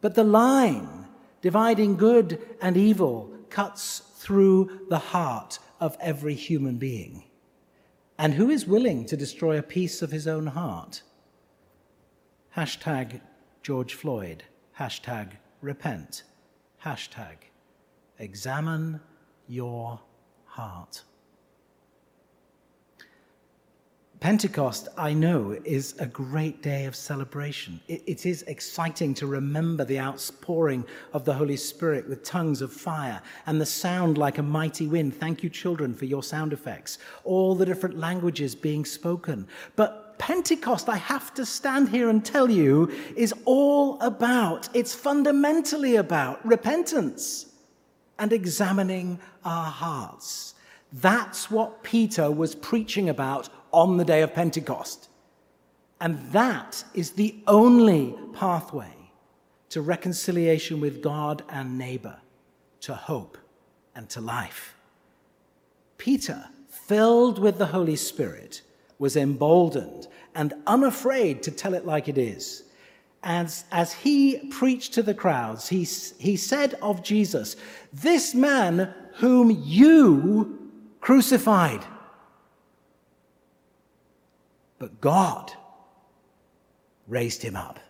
But 0.00 0.14
the 0.14 0.22
line 0.22 1.06
dividing 1.42 1.96
good 1.96 2.40
and 2.60 2.76
evil 2.76 3.32
cuts 3.50 4.02
through 4.16 4.86
the 4.88 4.98
heart 4.98 5.58
of 5.80 5.96
every 6.00 6.34
human 6.34 6.76
being. 6.76 7.24
And 8.18 8.34
who 8.34 8.50
is 8.50 8.66
willing 8.66 9.06
to 9.06 9.16
destroy 9.16 9.58
a 9.58 9.62
piece 9.62 10.02
of 10.02 10.10
his 10.10 10.26
own 10.26 10.48
heart? 10.48 11.02
Hashtag 12.56 13.20
George 13.62 13.94
Floyd. 13.94 14.44
Hashtag 14.78 15.32
repent. 15.60 16.24
Hashtag 16.84 17.36
examine 18.18 19.00
your 19.46 20.00
heart. 20.44 21.02
Pentecost, 24.28 24.88
I 24.98 25.14
know, 25.14 25.58
is 25.64 25.94
a 26.00 26.04
great 26.04 26.60
day 26.60 26.84
of 26.84 26.94
celebration. 26.94 27.80
It, 27.88 28.02
it 28.06 28.26
is 28.26 28.42
exciting 28.42 29.14
to 29.14 29.26
remember 29.26 29.86
the 29.86 29.98
outpouring 29.98 30.84
of 31.14 31.24
the 31.24 31.32
Holy 31.32 31.56
Spirit 31.56 32.06
with 32.06 32.24
tongues 32.24 32.60
of 32.60 32.70
fire 32.70 33.22
and 33.46 33.58
the 33.58 33.64
sound 33.64 34.18
like 34.18 34.36
a 34.36 34.42
mighty 34.42 34.86
wind. 34.86 35.14
Thank 35.14 35.42
you, 35.42 35.48
children, 35.48 35.94
for 35.94 36.04
your 36.04 36.22
sound 36.22 36.52
effects. 36.52 36.98
All 37.24 37.54
the 37.54 37.64
different 37.64 37.96
languages 37.96 38.54
being 38.54 38.84
spoken. 38.84 39.48
But 39.76 40.18
Pentecost, 40.18 40.90
I 40.90 40.98
have 40.98 41.32
to 41.32 41.46
stand 41.46 41.88
here 41.88 42.10
and 42.10 42.22
tell 42.22 42.50
you, 42.50 42.92
is 43.16 43.32
all 43.46 43.98
about, 44.02 44.68
it's 44.74 44.94
fundamentally 44.94 45.96
about 45.96 46.46
repentance 46.46 47.46
and 48.18 48.34
examining 48.34 49.20
our 49.46 49.70
hearts. 49.70 50.52
That's 50.92 51.50
what 51.50 51.82
Peter 51.82 52.30
was 52.30 52.54
preaching 52.54 53.08
about 53.08 53.48
on 53.72 53.96
the 53.96 54.04
day 54.04 54.22
of 54.22 54.34
Pentecost. 54.34 55.08
And 56.00 56.30
that 56.32 56.84
is 56.94 57.12
the 57.12 57.36
only 57.46 58.14
pathway 58.32 58.92
to 59.70 59.82
reconciliation 59.82 60.80
with 60.80 61.02
God 61.02 61.42
and 61.48 61.76
neighbor, 61.76 62.16
to 62.80 62.94
hope 62.94 63.36
and 63.94 64.08
to 64.10 64.20
life. 64.20 64.74
Peter, 65.98 66.46
filled 66.68 67.38
with 67.38 67.58
the 67.58 67.66
Holy 67.66 67.96
Spirit, 67.96 68.62
was 68.98 69.16
emboldened 69.16 70.06
and 70.34 70.54
unafraid 70.66 71.42
to 71.42 71.50
tell 71.50 71.74
it 71.74 71.84
like 71.84 72.08
it 72.08 72.16
is. 72.16 72.64
As, 73.24 73.64
as 73.72 73.92
he 73.92 74.48
preached 74.50 74.94
to 74.94 75.02
the 75.02 75.14
crowds, 75.14 75.68
he, 75.68 75.82
he 76.18 76.36
said 76.36 76.74
of 76.80 77.02
Jesus, 77.02 77.56
This 77.92 78.34
man 78.34 78.94
whom 79.14 79.50
you 79.50 80.70
crucified 81.00 81.84
but 84.78 85.00
God 85.00 85.52
raised 87.06 87.42
him 87.42 87.56
up. 87.56 87.80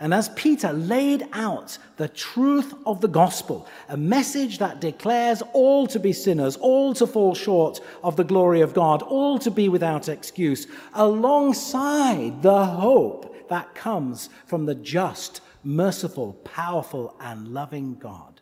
And 0.00 0.14
as 0.14 0.28
Peter 0.30 0.72
laid 0.72 1.26
out 1.32 1.76
the 1.96 2.08
truth 2.08 2.72
of 2.86 3.00
the 3.00 3.08
gospel, 3.08 3.66
a 3.88 3.96
message 3.96 4.58
that 4.58 4.80
declares 4.80 5.42
all 5.52 5.88
to 5.88 5.98
be 5.98 6.12
sinners, 6.12 6.56
all 6.56 6.94
to 6.94 7.06
fall 7.06 7.34
short 7.34 7.80
of 8.04 8.14
the 8.14 8.22
glory 8.22 8.60
of 8.60 8.74
God, 8.74 9.02
all 9.02 9.40
to 9.40 9.50
be 9.50 9.68
without 9.68 10.08
excuse, 10.08 10.68
alongside 10.94 12.42
the 12.42 12.64
hope 12.64 13.48
that 13.48 13.74
comes 13.74 14.30
from 14.46 14.66
the 14.66 14.76
just, 14.76 15.40
merciful, 15.64 16.34
powerful, 16.44 17.16
and 17.20 17.48
loving 17.48 17.96
God. 17.96 18.40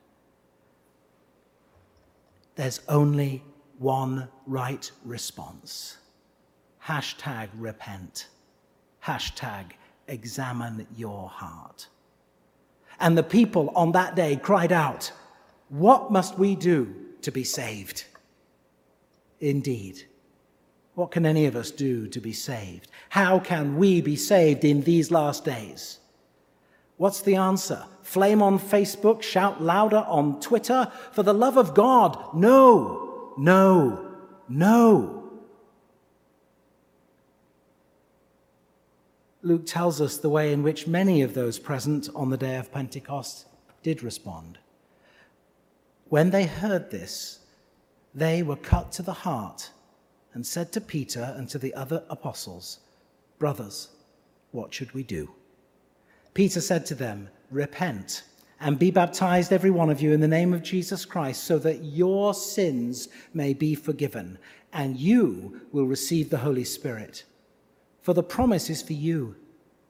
there's 2.57 2.81
only 2.89 3.43
one 3.79 4.29
right 4.47 4.91
response. 5.05 5.99
Hashtag 6.87 7.49
repent. 7.59 8.29
Hashtag 9.05 9.73
examine 10.07 10.87
your 10.97 11.29
heart. 11.29 11.89
And 13.01 13.19
the 13.19 13.23
people 13.23 13.73
on 13.75 13.93
that 13.93 14.15
day 14.15 14.37
cried 14.37 14.73
out, 14.73 15.11
What 15.69 16.13
must 16.13 16.39
we 16.39 16.55
do 16.55 16.95
to 17.23 17.33
be 17.33 17.45
saved? 17.45 18.05
Indeed, 19.41 20.05
what 20.95 21.11
can 21.11 21.27
any 21.27 21.47
of 21.47 21.57
us 21.57 21.71
do 21.71 22.07
to 22.09 22.21
be 22.21 22.33
saved? 22.33 22.89
How 23.11 23.39
can 23.39 23.77
we 23.77 24.01
be 24.01 24.17
saved 24.17 24.65
in 24.65 24.83
these 24.83 25.11
last 25.11 25.45
days? 25.45 25.99
What's 26.97 27.21
the 27.21 27.35
answer? 27.35 27.85
Flame 28.03 28.41
on 28.43 28.59
Facebook, 28.59 29.23
shout 29.23 29.61
louder 29.61 30.05
on 30.07 30.41
Twitter. 30.41 30.91
For 31.13 31.23
the 31.23 31.35
love 31.35 31.59
of 31.59 31.75
God, 31.75 32.17
no, 32.33 33.35
no, 33.37 34.15
no. 34.49 35.26
Luke 39.43 39.67
tells 39.67 40.01
us 40.01 40.17
the 40.17 40.29
way 40.29 40.53
in 40.53 40.63
which 40.63 40.87
many 40.87 41.23
of 41.23 41.35
those 41.35 41.59
present 41.59 42.09
on 42.15 42.31
the 42.31 42.37
day 42.37 42.57
of 42.57 42.73
Pentecost 42.73 43.47
did 43.83 44.03
respond. 44.03 44.59
When 46.09 46.31
they 46.31 46.45
heard 46.45 46.91
this, 46.91 47.41
they 48.15 48.43
were 48.43 48.57
cut 48.57 48.93
to 48.93 49.03
the 49.03 49.13
heart 49.13 49.71
and 50.33 50.47
said 50.47 50.73
to 50.73 50.81
Peter 50.81 51.35
and 51.37 51.49
to 51.49 51.59
the 51.59 51.75
other 51.75 52.03
apostles, 52.09 52.81
Brothers, 53.39 53.89
what 54.53 54.73
should 54.73 54.93
we 54.93 55.03
do? 55.03 55.31
Peter 56.35 56.61
said 56.61 56.87
to 56.87 56.95
them, 56.95 57.29
Repent 57.51 58.23
and 58.61 58.79
be 58.79 58.91
baptized, 58.91 59.53
every 59.53 59.71
one 59.71 59.91
of 59.91 60.01
you, 60.01 60.13
in 60.13 60.21
the 60.21 60.29
name 60.29 60.55
of 60.55 60.63
Jesus 60.63 61.05
Christ, 61.05 61.45
so 61.45 61.59
that 61.59 61.85
your 61.85 62.33
sins 62.33 63.09
may 63.35 63.53
be 63.53 63.75
forgiven, 63.75 64.39
and 64.73 64.97
you 64.97 65.61
will 65.73 65.87
receive 65.87 66.31
the 66.31 66.39
Holy 66.39 66.65
Spirit. 66.65 67.25
For 68.07 68.15
the 68.15 68.23
promise 68.23 68.71
is 68.71 68.83
for 68.83 68.93
you, 68.93 69.35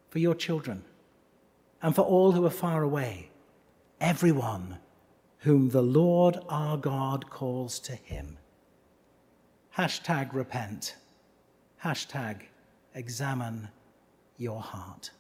for 0.09 0.21
your 0.21 0.35
children, 0.35 0.83
and 1.83 1.95
for 1.95 2.01
all 2.01 2.33
who 2.33 2.47
are 2.47 2.61
far 2.65 2.83
away, 2.83 3.29
everyone 4.01 4.79
whom 5.41 5.69
the 5.69 5.83
Lord 5.83 6.39
our 6.49 6.79
God 6.79 7.29
calls 7.29 7.79
to 7.81 7.93
him. 7.93 8.39
Hashtag 9.77 10.33
repent. 10.33 10.97
Hashtag 11.85 12.41
examine 12.95 13.69
your 14.39 14.63
heart. 14.63 15.11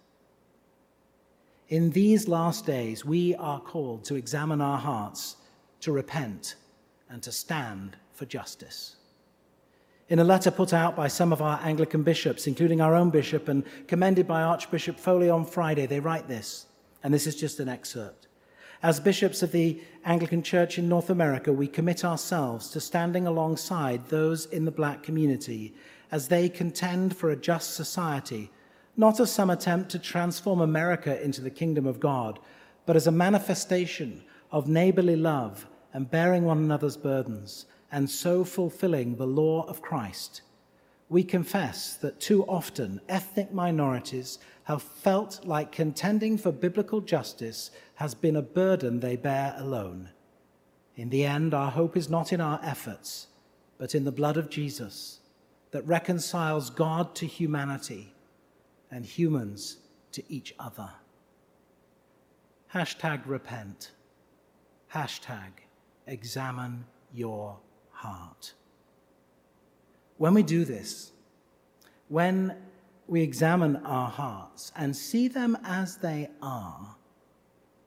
In 1.69 1.91
these 1.91 2.29
last 2.29 2.65
days, 2.65 3.05
we 3.05 3.35
are 3.35 3.61
called 3.61 4.05
to 4.05 4.15
examine 4.15 4.62
our 4.62 4.79
hearts, 4.79 5.37
to 5.81 5.93
repent, 5.93 6.55
and 7.11 7.23
to 7.25 7.31
stand 7.31 7.99
for 8.15 8.25
justice. 8.25 8.97
In 10.08 10.20
a 10.20 10.25
letter 10.25 10.52
put 10.52 10.72
out 10.72 10.94
by 10.94 11.08
some 11.08 11.32
of 11.32 11.42
our 11.42 11.58
Anglican 11.64 12.04
bishops, 12.04 12.46
including 12.46 12.80
our 12.80 12.94
own 12.94 13.10
bishop, 13.10 13.48
and 13.48 13.64
commended 13.88 14.28
by 14.28 14.42
Archbishop 14.42 15.00
Foley 15.00 15.28
on 15.28 15.44
Friday, 15.44 15.86
they 15.86 15.98
write 15.98 16.28
this, 16.28 16.66
and 17.02 17.12
this 17.12 17.26
is 17.26 17.34
just 17.34 17.58
an 17.58 17.68
excerpt. 17.68 18.28
As 18.84 19.00
bishops 19.00 19.42
of 19.42 19.50
the 19.50 19.80
Anglican 20.04 20.44
Church 20.44 20.78
in 20.78 20.88
North 20.88 21.10
America, 21.10 21.52
we 21.52 21.66
commit 21.66 22.04
ourselves 22.04 22.70
to 22.70 22.80
standing 22.80 23.26
alongside 23.26 24.08
those 24.08 24.46
in 24.46 24.64
the 24.64 24.70
black 24.70 25.02
community 25.02 25.75
as 26.12 26.28
they 26.28 26.48
contend 26.48 27.16
for 27.16 27.30
a 27.30 27.36
just 27.36 27.75
society, 27.75 28.52
not 28.96 29.18
as 29.18 29.32
some 29.32 29.50
attempt 29.50 29.90
to 29.90 29.98
transform 29.98 30.60
America 30.60 31.20
into 31.20 31.40
the 31.40 31.50
kingdom 31.50 31.84
of 31.84 31.98
God, 31.98 32.38
but 32.84 32.94
as 32.94 33.08
a 33.08 33.12
manifestation 33.12 34.22
of 34.52 34.68
neighborly 34.68 35.16
love 35.16 35.66
and 35.92 36.08
bearing 36.08 36.44
one 36.44 36.58
another's 36.58 36.96
burdens 36.96 37.66
and 37.90 38.11
so 38.11 38.45
fulfilling 38.45 39.16
the 39.16 39.26
law 39.26 39.64
of 39.69 39.83
Christ, 39.83 40.43
we 41.09 41.23
confess 41.23 41.95
that 41.97 42.21
too 42.21 42.45
often 42.45 43.00
ethnic 43.09 43.52
minorities 43.52 44.38
have 44.64 44.83
felt 44.83 45.45
like 45.45 45.71
contending 45.71 46.37
for 46.37 46.50
biblical 46.50 47.00
justice 47.00 47.71
has 47.97 48.14
been 48.14 48.37
a 48.37 48.43
burden 48.43 48.99
they 48.99 49.15
bear 49.15 49.54
alone. 49.56 50.10
In 50.97 51.10
the 51.10 51.25
end, 51.25 51.54
our 51.54 51.71
hope 51.71 51.97
is 51.97 52.08
not 52.08 52.32
in 52.32 52.41
our 52.41 52.58
efforts, 52.63 53.28
but 53.78 53.95
in 53.95 54.04
the 54.04 54.13
blood 54.13 54.37
of 54.37 54.50
Jesus 54.50 55.21
that 55.71 55.87
reconciles 55.87 56.71
God 56.71 57.15
to 57.17 57.26
humanity 57.26 58.13
and 58.91 59.04
humans 59.04 59.76
to 60.13 60.23
each 60.32 60.54
other. 60.58 60.91
Hashtag 62.75 63.23
repent. 63.26 63.93
Hashtag 64.93 65.50
examine 66.06 66.84
your 67.13 67.58
heart. 67.97 68.54
When 70.17 70.35
we 70.35 70.43
do 70.43 70.65
this, 70.65 71.13
when 72.09 72.56
we 73.06 73.23
examine 73.23 73.76
our 73.76 74.11
hearts 74.11 74.73
and 74.76 74.97
see 74.97 75.28
them 75.28 75.56
as 75.65 75.97
they 75.97 76.30
are 76.41 76.97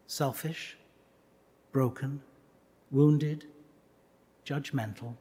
selfish, 0.08 0.78
broken, 1.72 2.22
wounded, 2.92 3.46
judgmental, 4.46 5.16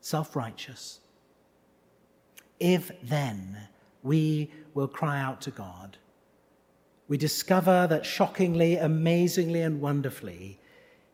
self 0.00 0.34
righteous 0.34 1.00
if 2.60 2.92
then 3.02 3.56
we 4.02 4.50
will 4.74 4.86
cry 4.86 5.20
out 5.20 5.40
to 5.40 5.50
God, 5.50 5.96
we 7.08 7.16
discover 7.16 7.86
that 7.88 8.06
shockingly, 8.06 8.76
amazingly, 8.76 9.62
and 9.62 9.80
wonderfully, 9.80 10.60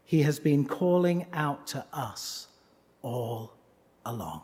He 0.05 0.23
has 0.23 0.39
been 0.39 0.67
calling 0.67 1.27
out 1.33 1.67
to 1.69 1.87
us 1.93 2.49
all 3.07 3.53
along. 4.05 4.43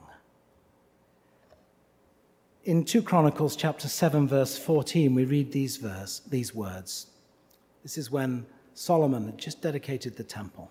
In 2.62 2.84
2 2.84 3.02
Chronicles 3.02 3.56
chapter 3.56 3.88
7 3.88 4.28
verse 4.28 4.56
14 4.56 5.16
we 5.16 5.24
read 5.24 5.50
these 5.50 5.78
verse 5.78 6.20
these 6.30 6.54
words. 6.54 7.08
This 7.82 7.98
is 7.98 8.08
when 8.08 8.46
Solomon 8.74 9.26
had 9.26 9.38
just 9.38 9.60
dedicated 9.62 10.16
the 10.16 10.22
temple. 10.22 10.70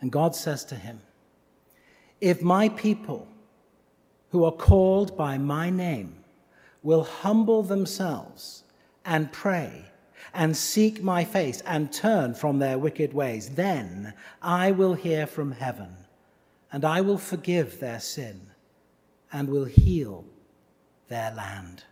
And 0.00 0.12
God 0.12 0.36
says 0.36 0.64
to 0.66 0.76
him, 0.76 1.00
"If 2.20 2.42
my 2.42 2.68
people 2.68 3.26
who 4.30 4.44
are 4.44 4.52
called 4.52 5.16
by 5.16 5.38
my 5.38 5.68
name 5.68 6.24
will 6.84 7.02
humble 7.02 7.64
themselves 7.64 8.62
and 9.04 9.32
pray 9.32 9.86
and 10.32 10.56
seek 10.56 11.02
my 11.02 11.24
face 11.24 11.60
and 11.62 11.92
turn 11.92 12.34
from 12.34 12.60
their 12.60 12.78
wicked 12.78 13.12
ways, 13.12 13.50
then 13.50 14.14
I 14.40 14.70
will 14.70 14.94
hear 14.94 15.26
from 15.26 15.50
heaven 15.50 16.05
and 16.72 16.84
I 16.84 17.00
will 17.00 17.18
forgive 17.18 17.80
their 17.80 18.00
sin 18.00 18.40
and 19.32 19.48
will 19.48 19.64
heal 19.64 20.24
their 21.08 21.32
land. 21.32 21.84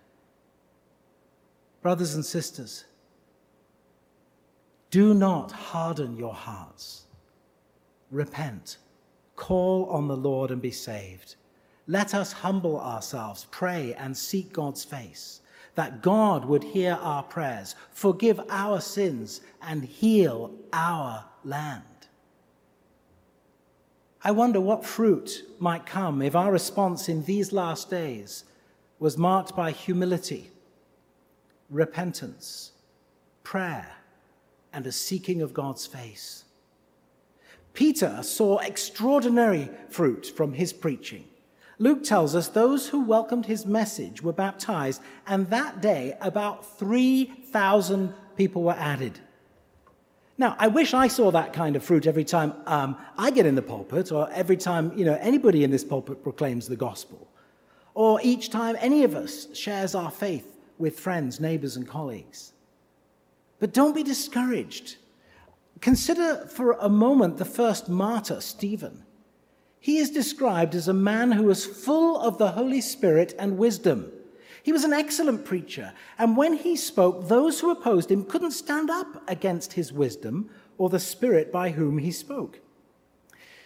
Brothers 1.82 2.14
and 2.14 2.24
sisters, 2.24 2.84
do 4.90 5.12
not 5.12 5.52
harden 5.52 6.16
your 6.16 6.34
hearts. 6.34 7.06
Repent, 8.10 8.78
call 9.36 9.86
on 9.86 10.08
the 10.08 10.16
Lord 10.16 10.50
and 10.50 10.62
be 10.62 10.70
saved. 10.70 11.36
Let 11.86 12.14
us 12.14 12.32
humble 12.32 12.80
ourselves, 12.80 13.46
pray, 13.50 13.94
and 13.94 14.16
seek 14.16 14.52
God's 14.52 14.84
face, 14.84 15.40
that 15.74 16.00
God 16.00 16.44
would 16.44 16.64
hear 16.64 16.98
our 17.02 17.22
prayers, 17.22 17.74
forgive 17.90 18.40
our 18.48 18.80
sins, 18.80 19.40
and 19.60 19.84
heal 19.84 20.52
our 20.72 21.24
land. 21.44 21.82
I 24.26 24.30
wonder 24.30 24.58
what 24.58 24.86
fruit 24.86 25.44
might 25.58 25.84
come 25.84 26.22
if 26.22 26.34
our 26.34 26.50
response 26.50 27.10
in 27.10 27.24
these 27.24 27.52
last 27.52 27.90
days 27.90 28.44
was 28.98 29.18
marked 29.18 29.54
by 29.54 29.70
humility, 29.70 30.50
repentance, 31.68 32.72
prayer, 33.42 33.96
and 34.72 34.86
a 34.86 34.92
seeking 34.92 35.42
of 35.42 35.52
God's 35.52 35.86
face. 35.86 36.44
Peter 37.74 38.22
saw 38.22 38.58
extraordinary 38.58 39.68
fruit 39.90 40.32
from 40.34 40.54
his 40.54 40.72
preaching. 40.72 41.24
Luke 41.78 42.02
tells 42.02 42.34
us 42.34 42.48
those 42.48 42.88
who 42.88 43.04
welcomed 43.04 43.44
his 43.44 43.66
message 43.66 44.22
were 44.22 44.32
baptized, 44.32 45.02
and 45.26 45.50
that 45.50 45.82
day 45.82 46.16
about 46.22 46.78
3,000 46.78 48.14
people 48.36 48.62
were 48.62 48.76
added. 48.78 49.20
Now, 50.36 50.56
I 50.58 50.66
wish 50.66 50.94
I 50.94 51.06
saw 51.06 51.30
that 51.30 51.52
kind 51.52 51.76
of 51.76 51.84
fruit 51.84 52.06
every 52.06 52.24
time 52.24 52.54
um, 52.66 52.96
I 53.16 53.30
get 53.30 53.46
in 53.46 53.54
the 53.54 53.62
pulpit, 53.62 54.10
or 54.10 54.28
every 54.32 54.56
time 54.56 54.92
you 54.96 55.04
know 55.04 55.16
anybody 55.20 55.62
in 55.62 55.70
this 55.70 55.84
pulpit 55.84 56.22
proclaims 56.22 56.66
the 56.66 56.76
gospel, 56.76 57.28
or 57.94 58.18
each 58.22 58.50
time 58.50 58.76
any 58.80 59.04
of 59.04 59.14
us 59.14 59.54
shares 59.56 59.94
our 59.94 60.10
faith 60.10 60.58
with 60.78 60.98
friends, 60.98 61.38
neighbors, 61.38 61.76
and 61.76 61.86
colleagues. 61.86 62.52
But 63.60 63.72
don't 63.72 63.94
be 63.94 64.02
discouraged. 64.02 64.96
Consider 65.80 66.46
for 66.46 66.72
a 66.72 66.88
moment 66.88 67.36
the 67.36 67.44
first 67.44 67.88
martyr, 67.88 68.40
Stephen. 68.40 69.04
He 69.78 69.98
is 69.98 70.10
described 70.10 70.74
as 70.74 70.88
a 70.88 70.94
man 70.94 71.30
who 71.32 71.44
was 71.44 71.66
full 71.66 72.18
of 72.18 72.38
the 72.38 72.52
Holy 72.52 72.80
Spirit 72.80 73.34
and 73.38 73.58
wisdom. 73.58 74.10
He 74.64 74.72
was 74.72 74.84
an 74.84 74.94
excellent 74.94 75.44
preacher, 75.44 75.92
and 76.18 76.38
when 76.38 76.54
he 76.54 76.74
spoke, 76.74 77.28
those 77.28 77.60
who 77.60 77.70
opposed 77.70 78.10
him 78.10 78.24
couldn't 78.24 78.52
stand 78.52 78.88
up 78.88 79.22
against 79.28 79.74
his 79.74 79.92
wisdom 79.92 80.48
or 80.78 80.88
the 80.88 80.98
spirit 80.98 81.52
by 81.52 81.68
whom 81.68 81.98
he 81.98 82.10
spoke. 82.10 82.60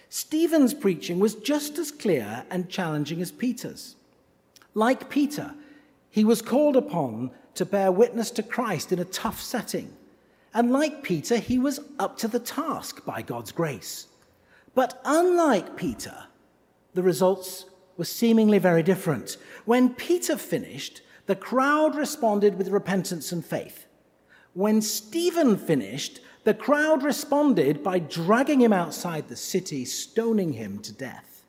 Stephen's 0.08 0.74
preaching 0.74 1.20
was 1.20 1.36
just 1.36 1.78
as 1.78 1.92
clear 1.92 2.44
and 2.50 2.68
challenging 2.68 3.22
as 3.22 3.30
Peter's. 3.30 3.94
Like 4.74 5.08
Peter, 5.08 5.54
he 6.10 6.24
was 6.24 6.42
called 6.42 6.74
upon 6.74 7.30
to 7.54 7.64
bear 7.64 7.92
witness 7.92 8.32
to 8.32 8.42
Christ 8.42 8.90
in 8.90 8.98
a 8.98 9.04
tough 9.04 9.40
setting. 9.40 9.94
And 10.52 10.72
like 10.72 11.04
Peter, 11.04 11.36
he 11.36 11.60
was 11.60 11.78
up 12.00 12.18
to 12.18 12.26
the 12.26 12.40
task 12.40 13.04
by 13.04 13.22
God's 13.22 13.52
grace. 13.52 14.08
But 14.74 15.00
unlike 15.04 15.76
Peter, 15.76 16.24
the 16.94 17.04
results 17.04 17.66
were 17.98 18.04
seemingly 18.04 18.58
very 18.58 18.82
different. 18.82 19.36
When 19.66 19.90
Peter 19.94 20.38
finished, 20.38 21.02
the 21.26 21.36
crowd 21.36 21.94
responded 21.94 22.56
with 22.56 22.70
repentance 22.70 23.32
and 23.32 23.44
faith. 23.44 23.84
When 24.54 24.80
Stephen 24.80 25.58
finished, 25.58 26.20
the 26.44 26.54
crowd 26.54 27.02
responded 27.02 27.82
by 27.82 27.98
dragging 27.98 28.62
him 28.62 28.72
outside 28.72 29.28
the 29.28 29.36
city, 29.36 29.84
stoning 29.84 30.54
him 30.54 30.78
to 30.78 30.92
death. 30.92 31.44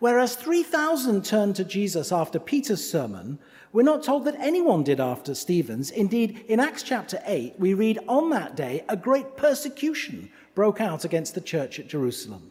Whereas 0.00 0.34
3,000 0.34 1.24
turned 1.24 1.56
to 1.56 1.64
Jesus 1.64 2.10
after 2.10 2.40
Peter's 2.40 2.90
sermon, 2.90 3.38
we're 3.72 3.82
not 3.82 4.02
told 4.02 4.24
that 4.24 4.40
anyone 4.40 4.82
did 4.82 4.98
after 4.98 5.34
Stephen's. 5.34 5.90
Indeed, 5.90 6.44
in 6.48 6.58
Acts 6.58 6.82
chapter 6.82 7.20
8, 7.26 7.54
we 7.58 7.74
read 7.74 8.00
on 8.08 8.30
that 8.30 8.56
day 8.56 8.84
a 8.88 8.96
great 8.96 9.36
persecution 9.36 10.30
broke 10.54 10.80
out 10.80 11.04
against 11.04 11.34
the 11.34 11.40
church 11.40 11.78
at 11.78 11.86
Jerusalem. 11.86 12.50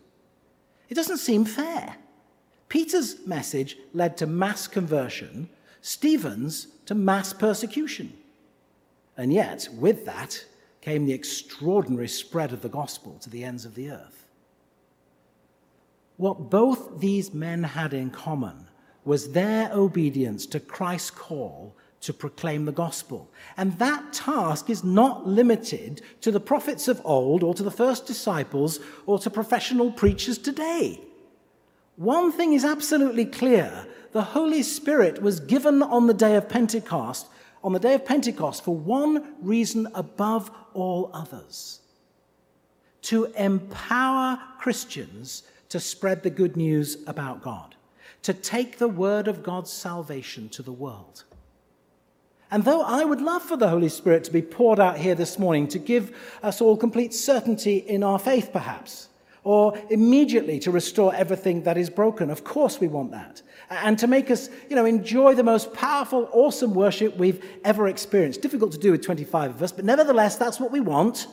It 0.87 0.95
doesn't 0.95 1.17
seem 1.17 1.43
fair. 1.43 1.97
Peter's 2.69 3.25
message 3.25 3.77
led 3.93 4.15
to 4.17 4.27
mass 4.27 4.67
conversion, 4.67 5.49
Stephen's 5.81 6.67
to 6.85 6.95
mass 6.95 7.33
persecution. 7.33 8.13
And 9.17 9.33
yet, 9.33 9.67
with 9.73 10.05
that 10.05 10.45
came 10.81 11.05
the 11.05 11.13
extraordinary 11.13 12.07
spread 12.07 12.53
of 12.53 12.61
the 12.61 12.69
gospel 12.69 13.17
to 13.21 13.29
the 13.29 13.43
ends 13.43 13.65
of 13.65 13.75
the 13.75 13.91
earth. 13.91 14.25
What 16.17 16.49
both 16.49 16.99
these 16.99 17.33
men 17.33 17.63
had 17.63 17.93
in 17.93 18.11
common 18.11 18.67
was 19.03 19.31
their 19.31 19.71
obedience 19.73 20.45
to 20.47 20.59
Christ's 20.59 21.11
call 21.11 21.75
to 22.01 22.13
proclaim 22.13 22.65
the 22.65 22.71
gospel. 22.71 23.29
And 23.57 23.77
that 23.79 24.13
task 24.13 24.69
is 24.69 24.83
not 24.83 25.27
limited 25.27 26.01
to 26.21 26.31
the 26.31 26.39
prophets 26.39 26.87
of 26.87 27.01
old 27.03 27.43
or 27.43 27.53
to 27.53 27.63
the 27.63 27.71
first 27.71 28.05
disciples 28.05 28.79
or 29.05 29.19
to 29.19 29.29
professional 29.29 29.91
preachers 29.91 30.37
today. 30.37 31.01
One 31.99 32.31
thing 32.31 32.53
is 32.53 32.63
absolutely 32.63 33.25
clear 33.25 33.85
the 34.13 34.21
Holy 34.21 34.63
Spirit 34.63 35.21
was 35.21 35.41
given 35.41 35.83
on 35.83 36.07
the 36.07 36.13
day 36.13 36.35
of 36.37 36.47
Pentecost, 36.47 37.27
on 37.61 37.73
the 37.73 37.79
day 37.79 37.93
of 37.93 38.05
Pentecost, 38.05 38.63
for 38.63 38.73
one 38.73 39.35
reason 39.41 39.85
above 39.93 40.49
all 40.73 41.11
others 41.13 41.81
to 43.01 43.25
empower 43.35 44.39
Christians 44.59 45.43
to 45.67 45.81
spread 45.81 46.23
the 46.23 46.29
good 46.29 46.55
news 46.55 47.03
about 47.05 47.43
God, 47.43 47.75
to 48.23 48.33
take 48.33 48.77
the 48.77 48.87
word 48.87 49.27
of 49.27 49.43
God's 49.43 49.69
salvation 49.69 50.47
to 50.49 50.63
the 50.63 50.71
world. 50.71 51.25
And 52.49 52.63
though 52.63 52.81
I 52.81 53.03
would 53.03 53.19
love 53.19 53.43
for 53.43 53.57
the 53.57 53.67
Holy 53.67 53.89
Spirit 53.89 54.23
to 54.23 54.31
be 54.31 54.41
poured 54.41 54.79
out 54.79 54.99
here 54.99 55.15
this 55.15 55.37
morning 55.37 55.67
to 55.67 55.79
give 55.79 56.15
us 56.41 56.61
all 56.61 56.77
complete 56.77 57.13
certainty 57.13 57.75
in 57.75 58.03
our 58.03 58.19
faith, 58.19 58.51
perhaps, 58.53 59.09
or 59.49 59.75
immediately 59.89 60.59
to 60.59 60.69
restore 60.69 61.11
everything 61.15 61.63
that 61.63 61.75
is 61.75 61.89
broken. 61.89 62.29
Of 62.29 62.43
course, 62.43 62.79
we 62.79 62.87
want 62.87 63.09
that. 63.13 63.41
And 63.71 63.97
to 63.97 64.05
make 64.05 64.29
us, 64.29 64.47
you 64.69 64.75
know, 64.75 64.85
enjoy 64.85 65.33
the 65.33 65.41
most 65.41 65.73
powerful, 65.73 66.29
awesome 66.31 66.75
worship 66.75 67.17
we've 67.17 67.43
ever 67.65 67.87
experienced. 67.87 68.43
Difficult 68.43 68.73
to 68.73 68.77
do 68.77 68.91
with 68.91 69.01
25 69.01 69.55
of 69.55 69.63
us, 69.63 69.71
but 69.71 69.85
nevertheless, 69.85 70.35
that's 70.35 70.59
what 70.59 70.71
we 70.71 70.81
want. 70.81 71.25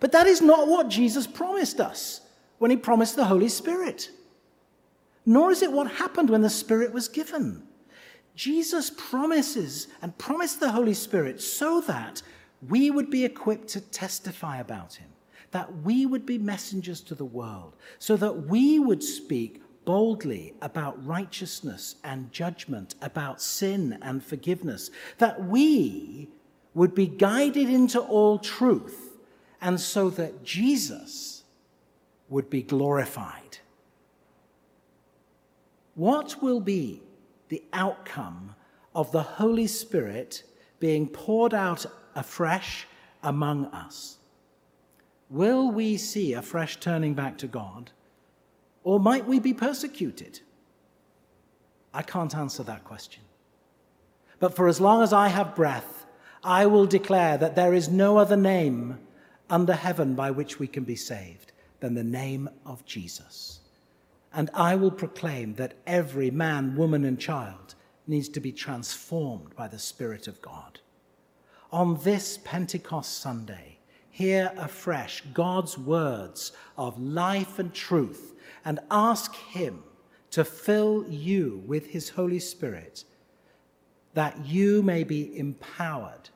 But 0.00 0.12
that 0.12 0.26
is 0.26 0.40
not 0.40 0.66
what 0.66 0.88
Jesus 0.88 1.26
promised 1.26 1.78
us 1.78 2.22
when 2.56 2.70
he 2.70 2.76
promised 2.78 3.16
the 3.16 3.26
Holy 3.26 3.50
Spirit. 3.50 4.08
Nor 5.26 5.50
is 5.50 5.60
it 5.60 5.72
what 5.72 5.90
happened 5.90 6.30
when 6.30 6.40
the 6.40 6.48
Spirit 6.48 6.94
was 6.94 7.06
given. 7.06 7.64
Jesus 8.34 8.88
promises 8.88 9.88
and 10.00 10.16
promised 10.16 10.58
the 10.58 10.70
Holy 10.70 10.94
Spirit 10.94 11.38
so 11.42 11.82
that 11.82 12.22
we 12.66 12.90
would 12.90 13.10
be 13.10 13.26
equipped 13.26 13.68
to 13.68 13.82
testify 13.82 14.58
about 14.58 14.94
him 14.94 15.11
that 15.52 15.82
we 15.82 16.04
would 16.04 16.26
be 16.26 16.38
messengers 16.38 17.00
to 17.02 17.14
the 17.14 17.24
world, 17.24 17.76
so 17.98 18.16
that 18.16 18.46
we 18.48 18.78
would 18.78 19.02
speak 19.02 19.62
boldly 19.84 20.54
about 20.60 21.04
righteousness 21.06 21.96
and 22.04 22.32
judgment, 22.32 22.94
about 23.00 23.40
sin 23.40 23.98
and 24.02 24.24
forgiveness, 24.24 24.90
that 25.18 25.44
we 25.44 26.28
would 26.74 26.94
be 26.94 27.06
guided 27.06 27.68
into 27.68 28.00
all 28.00 28.38
truth, 28.38 29.16
and 29.60 29.78
so 29.80 30.10
that 30.10 30.42
Jesus 30.42 31.44
would 32.28 32.48
be 32.48 32.62
glorified. 32.62 33.58
What 35.94 36.42
will 36.42 36.60
be 36.60 37.02
the 37.48 37.62
outcome 37.72 38.54
of 38.94 39.12
the 39.12 39.22
Holy 39.22 39.66
Spirit 39.66 40.42
being 40.80 41.06
poured 41.06 41.52
out 41.52 41.84
afresh 42.14 42.86
among 43.22 43.66
us? 43.66 44.16
Will 45.32 45.70
we 45.70 45.96
see 45.96 46.34
a 46.34 46.42
fresh 46.42 46.76
turning 46.76 47.14
back 47.14 47.38
to 47.38 47.46
God? 47.46 47.90
Or 48.84 49.00
might 49.00 49.26
we 49.26 49.40
be 49.40 49.54
persecuted? 49.54 50.40
I 51.94 52.02
can't 52.02 52.36
answer 52.36 52.62
that 52.64 52.84
question. 52.84 53.22
But 54.40 54.54
for 54.54 54.68
as 54.68 54.78
long 54.78 55.02
as 55.02 55.14
I 55.14 55.28
have 55.28 55.54
breath, 55.54 56.04
I 56.44 56.66
will 56.66 56.84
declare 56.84 57.38
that 57.38 57.56
there 57.56 57.72
is 57.72 57.88
no 57.88 58.18
other 58.18 58.36
name 58.36 58.98
under 59.48 59.72
heaven 59.72 60.14
by 60.14 60.30
which 60.30 60.58
we 60.58 60.66
can 60.66 60.84
be 60.84 60.96
saved 60.96 61.52
than 61.80 61.94
the 61.94 62.04
name 62.04 62.50
of 62.66 62.84
Jesus. 62.84 63.60
And 64.34 64.50
I 64.52 64.74
will 64.74 64.90
proclaim 64.90 65.54
that 65.54 65.78
every 65.86 66.30
man, 66.30 66.76
woman, 66.76 67.06
and 67.06 67.18
child 67.18 67.74
needs 68.06 68.28
to 68.28 68.40
be 68.40 68.52
transformed 68.52 69.56
by 69.56 69.66
the 69.66 69.78
Spirit 69.78 70.28
of 70.28 70.42
God. 70.42 70.80
On 71.72 71.98
this 72.02 72.38
Pentecost 72.44 73.16
Sunday, 73.18 73.78
hear 74.12 74.52
afresh 74.56 75.22
God's 75.34 75.76
words 75.76 76.52
of 76.78 77.00
life 77.00 77.58
and 77.58 77.74
truth 77.74 78.34
and 78.64 78.78
ask 78.90 79.34
Him 79.34 79.82
to 80.30 80.44
fill 80.44 81.04
you 81.08 81.62
with 81.66 81.86
His 81.86 82.10
Holy 82.10 82.38
Spirit 82.38 83.04
that 84.14 84.46
you 84.46 84.82
may 84.82 85.02
be 85.02 85.36
empowered 85.36 86.28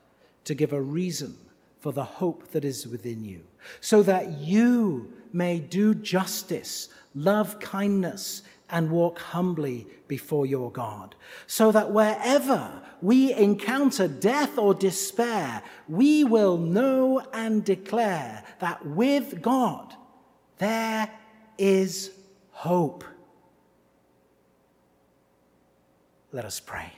to 0.43 0.55
give 0.55 0.73
a 0.73 0.81
reason 0.81 1.37
for 1.79 1.93
the 1.93 2.03
hope 2.03 2.49
that 2.51 2.65
is 2.65 2.87
within 2.87 3.23
you, 3.23 3.43
so 3.79 4.01
that 4.01 4.31
you 4.39 5.13
may 5.31 5.59
do 5.59 5.93
justice, 5.93 6.89
love 7.13 7.59
kindness, 7.59 8.41
and 8.69 8.91
walk 8.91 9.19
humbly 9.19 9.87
before 10.07 10.45
your 10.45 10.71
God, 10.71 11.15
so 11.45 11.71
that 11.71 11.91
wherever 11.91 12.81
we 13.01 13.33
encounter 13.33 14.07
death 14.07 14.57
or 14.57 14.73
despair, 14.73 15.63
we 15.87 16.23
will 16.23 16.57
know 16.57 17.21
and 17.33 17.63
declare 17.63 18.43
that 18.59 18.85
with 18.85 19.41
God 19.41 19.93
there 20.57 21.09
is 21.57 22.11
hope. 22.51 23.03
Let 26.31 26.45
us 26.45 26.59
pray. 26.59 26.91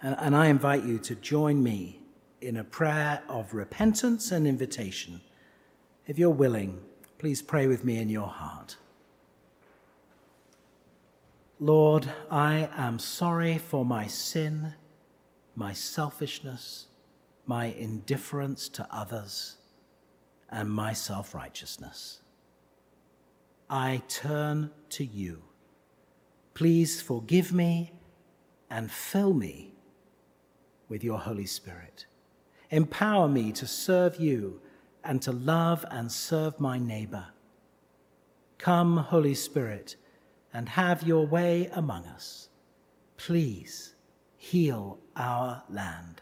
And, 0.00 0.36
I 0.36 0.46
invite 0.46 0.84
you 0.84 0.98
to 1.00 1.16
join 1.16 1.62
me 1.62 2.00
in 2.40 2.56
a 2.56 2.64
prayer 2.64 3.22
of 3.28 3.52
repentance 3.52 4.30
and 4.30 4.46
invitation. 4.46 5.20
If 6.06 6.18
you're 6.18 6.30
willing, 6.30 6.80
please 7.18 7.42
pray 7.42 7.66
with 7.66 7.84
me 7.84 7.98
in 7.98 8.08
your 8.08 8.28
heart. 8.28 8.76
Lord, 11.60 12.08
I 12.30 12.68
am 12.76 13.00
sorry 13.00 13.58
for 13.58 13.84
my 13.84 14.06
sin, 14.06 14.74
my 15.56 15.72
selfishness, 15.72 16.86
my 17.46 17.66
indifference 17.66 18.68
to 18.68 18.86
others, 18.92 19.56
and 20.48 20.70
my 20.70 20.92
self 20.92 21.34
righteousness. 21.34 22.20
I 23.68 24.02
turn 24.08 24.70
to 24.90 25.04
you. 25.04 25.42
Please 26.54 27.02
forgive 27.02 27.52
me 27.52 27.92
and 28.70 28.90
fill 28.90 29.34
me 29.34 29.72
with 30.88 31.02
your 31.02 31.18
Holy 31.18 31.46
Spirit. 31.46 32.06
Empower 32.70 33.28
me 33.28 33.50
to 33.52 33.66
serve 33.66 34.16
you 34.16 34.60
and 35.02 35.20
to 35.22 35.32
love 35.32 35.84
and 35.90 36.10
serve 36.12 36.60
my 36.60 36.78
neighbor. 36.78 37.26
Come, 38.58 38.96
Holy 38.96 39.34
Spirit 39.34 39.96
and 40.52 40.68
have 40.68 41.02
your 41.02 41.26
way 41.26 41.70
among 41.72 42.06
us. 42.06 42.48
Please 43.16 43.94
heal 44.36 44.98
our 45.16 45.62
land. 45.68 46.20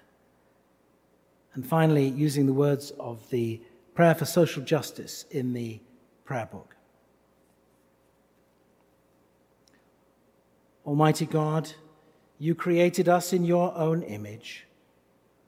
And 1.54 1.66
finally, 1.66 2.08
using 2.08 2.46
the 2.46 2.52
words 2.52 2.92
of 2.98 3.28
the 3.30 3.60
prayer 3.94 4.14
for 4.14 4.24
social 4.24 4.62
justice 4.62 5.24
in 5.30 5.52
the 5.52 5.80
prayer 6.24 6.48
book. 6.50 6.76
Almighty 10.84 11.26
God, 11.26 11.72
you 12.38 12.54
created 12.54 13.08
us 13.08 13.32
in 13.32 13.44
your 13.44 13.76
own 13.76 14.02
image. 14.02 14.66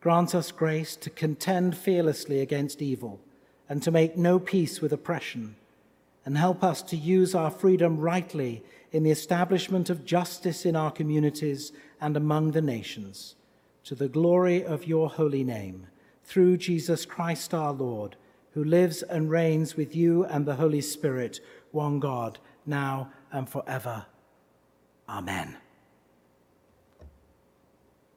Grant 0.00 0.34
us 0.34 0.50
grace 0.50 0.96
to 0.96 1.10
contend 1.10 1.76
fearlessly 1.76 2.40
against 2.40 2.80
evil 2.80 3.20
and 3.68 3.82
to 3.82 3.90
make 3.90 4.16
no 4.16 4.38
peace 4.38 4.80
with 4.80 4.92
oppression 4.92 5.56
and 6.28 6.36
help 6.36 6.62
us 6.62 6.82
to 6.82 6.94
use 6.94 7.34
our 7.34 7.50
freedom 7.50 7.98
rightly 7.98 8.62
in 8.92 9.02
the 9.02 9.10
establishment 9.10 9.88
of 9.88 10.04
justice 10.04 10.66
in 10.66 10.76
our 10.76 10.90
communities 10.90 11.72
and 12.02 12.18
among 12.18 12.50
the 12.50 12.60
nations. 12.60 13.34
To 13.84 13.94
the 13.94 14.10
glory 14.10 14.62
of 14.62 14.86
your 14.86 15.08
holy 15.08 15.42
name, 15.42 15.86
through 16.22 16.58
Jesus 16.58 17.06
Christ 17.06 17.54
our 17.54 17.72
Lord, 17.72 18.16
who 18.50 18.62
lives 18.62 19.02
and 19.02 19.30
reigns 19.30 19.74
with 19.74 19.96
you 19.96 20.26
and 20.26 20.44
the 20.44 20.56
Holy 20.56 20.82
Spirit, 20.82 21.40
one 21.70 21.98
God, 21.98 22.38
now 22.66 23.10
and 23.32 23.48
forever. 23.48 24.04
Amen. 25.08 25.56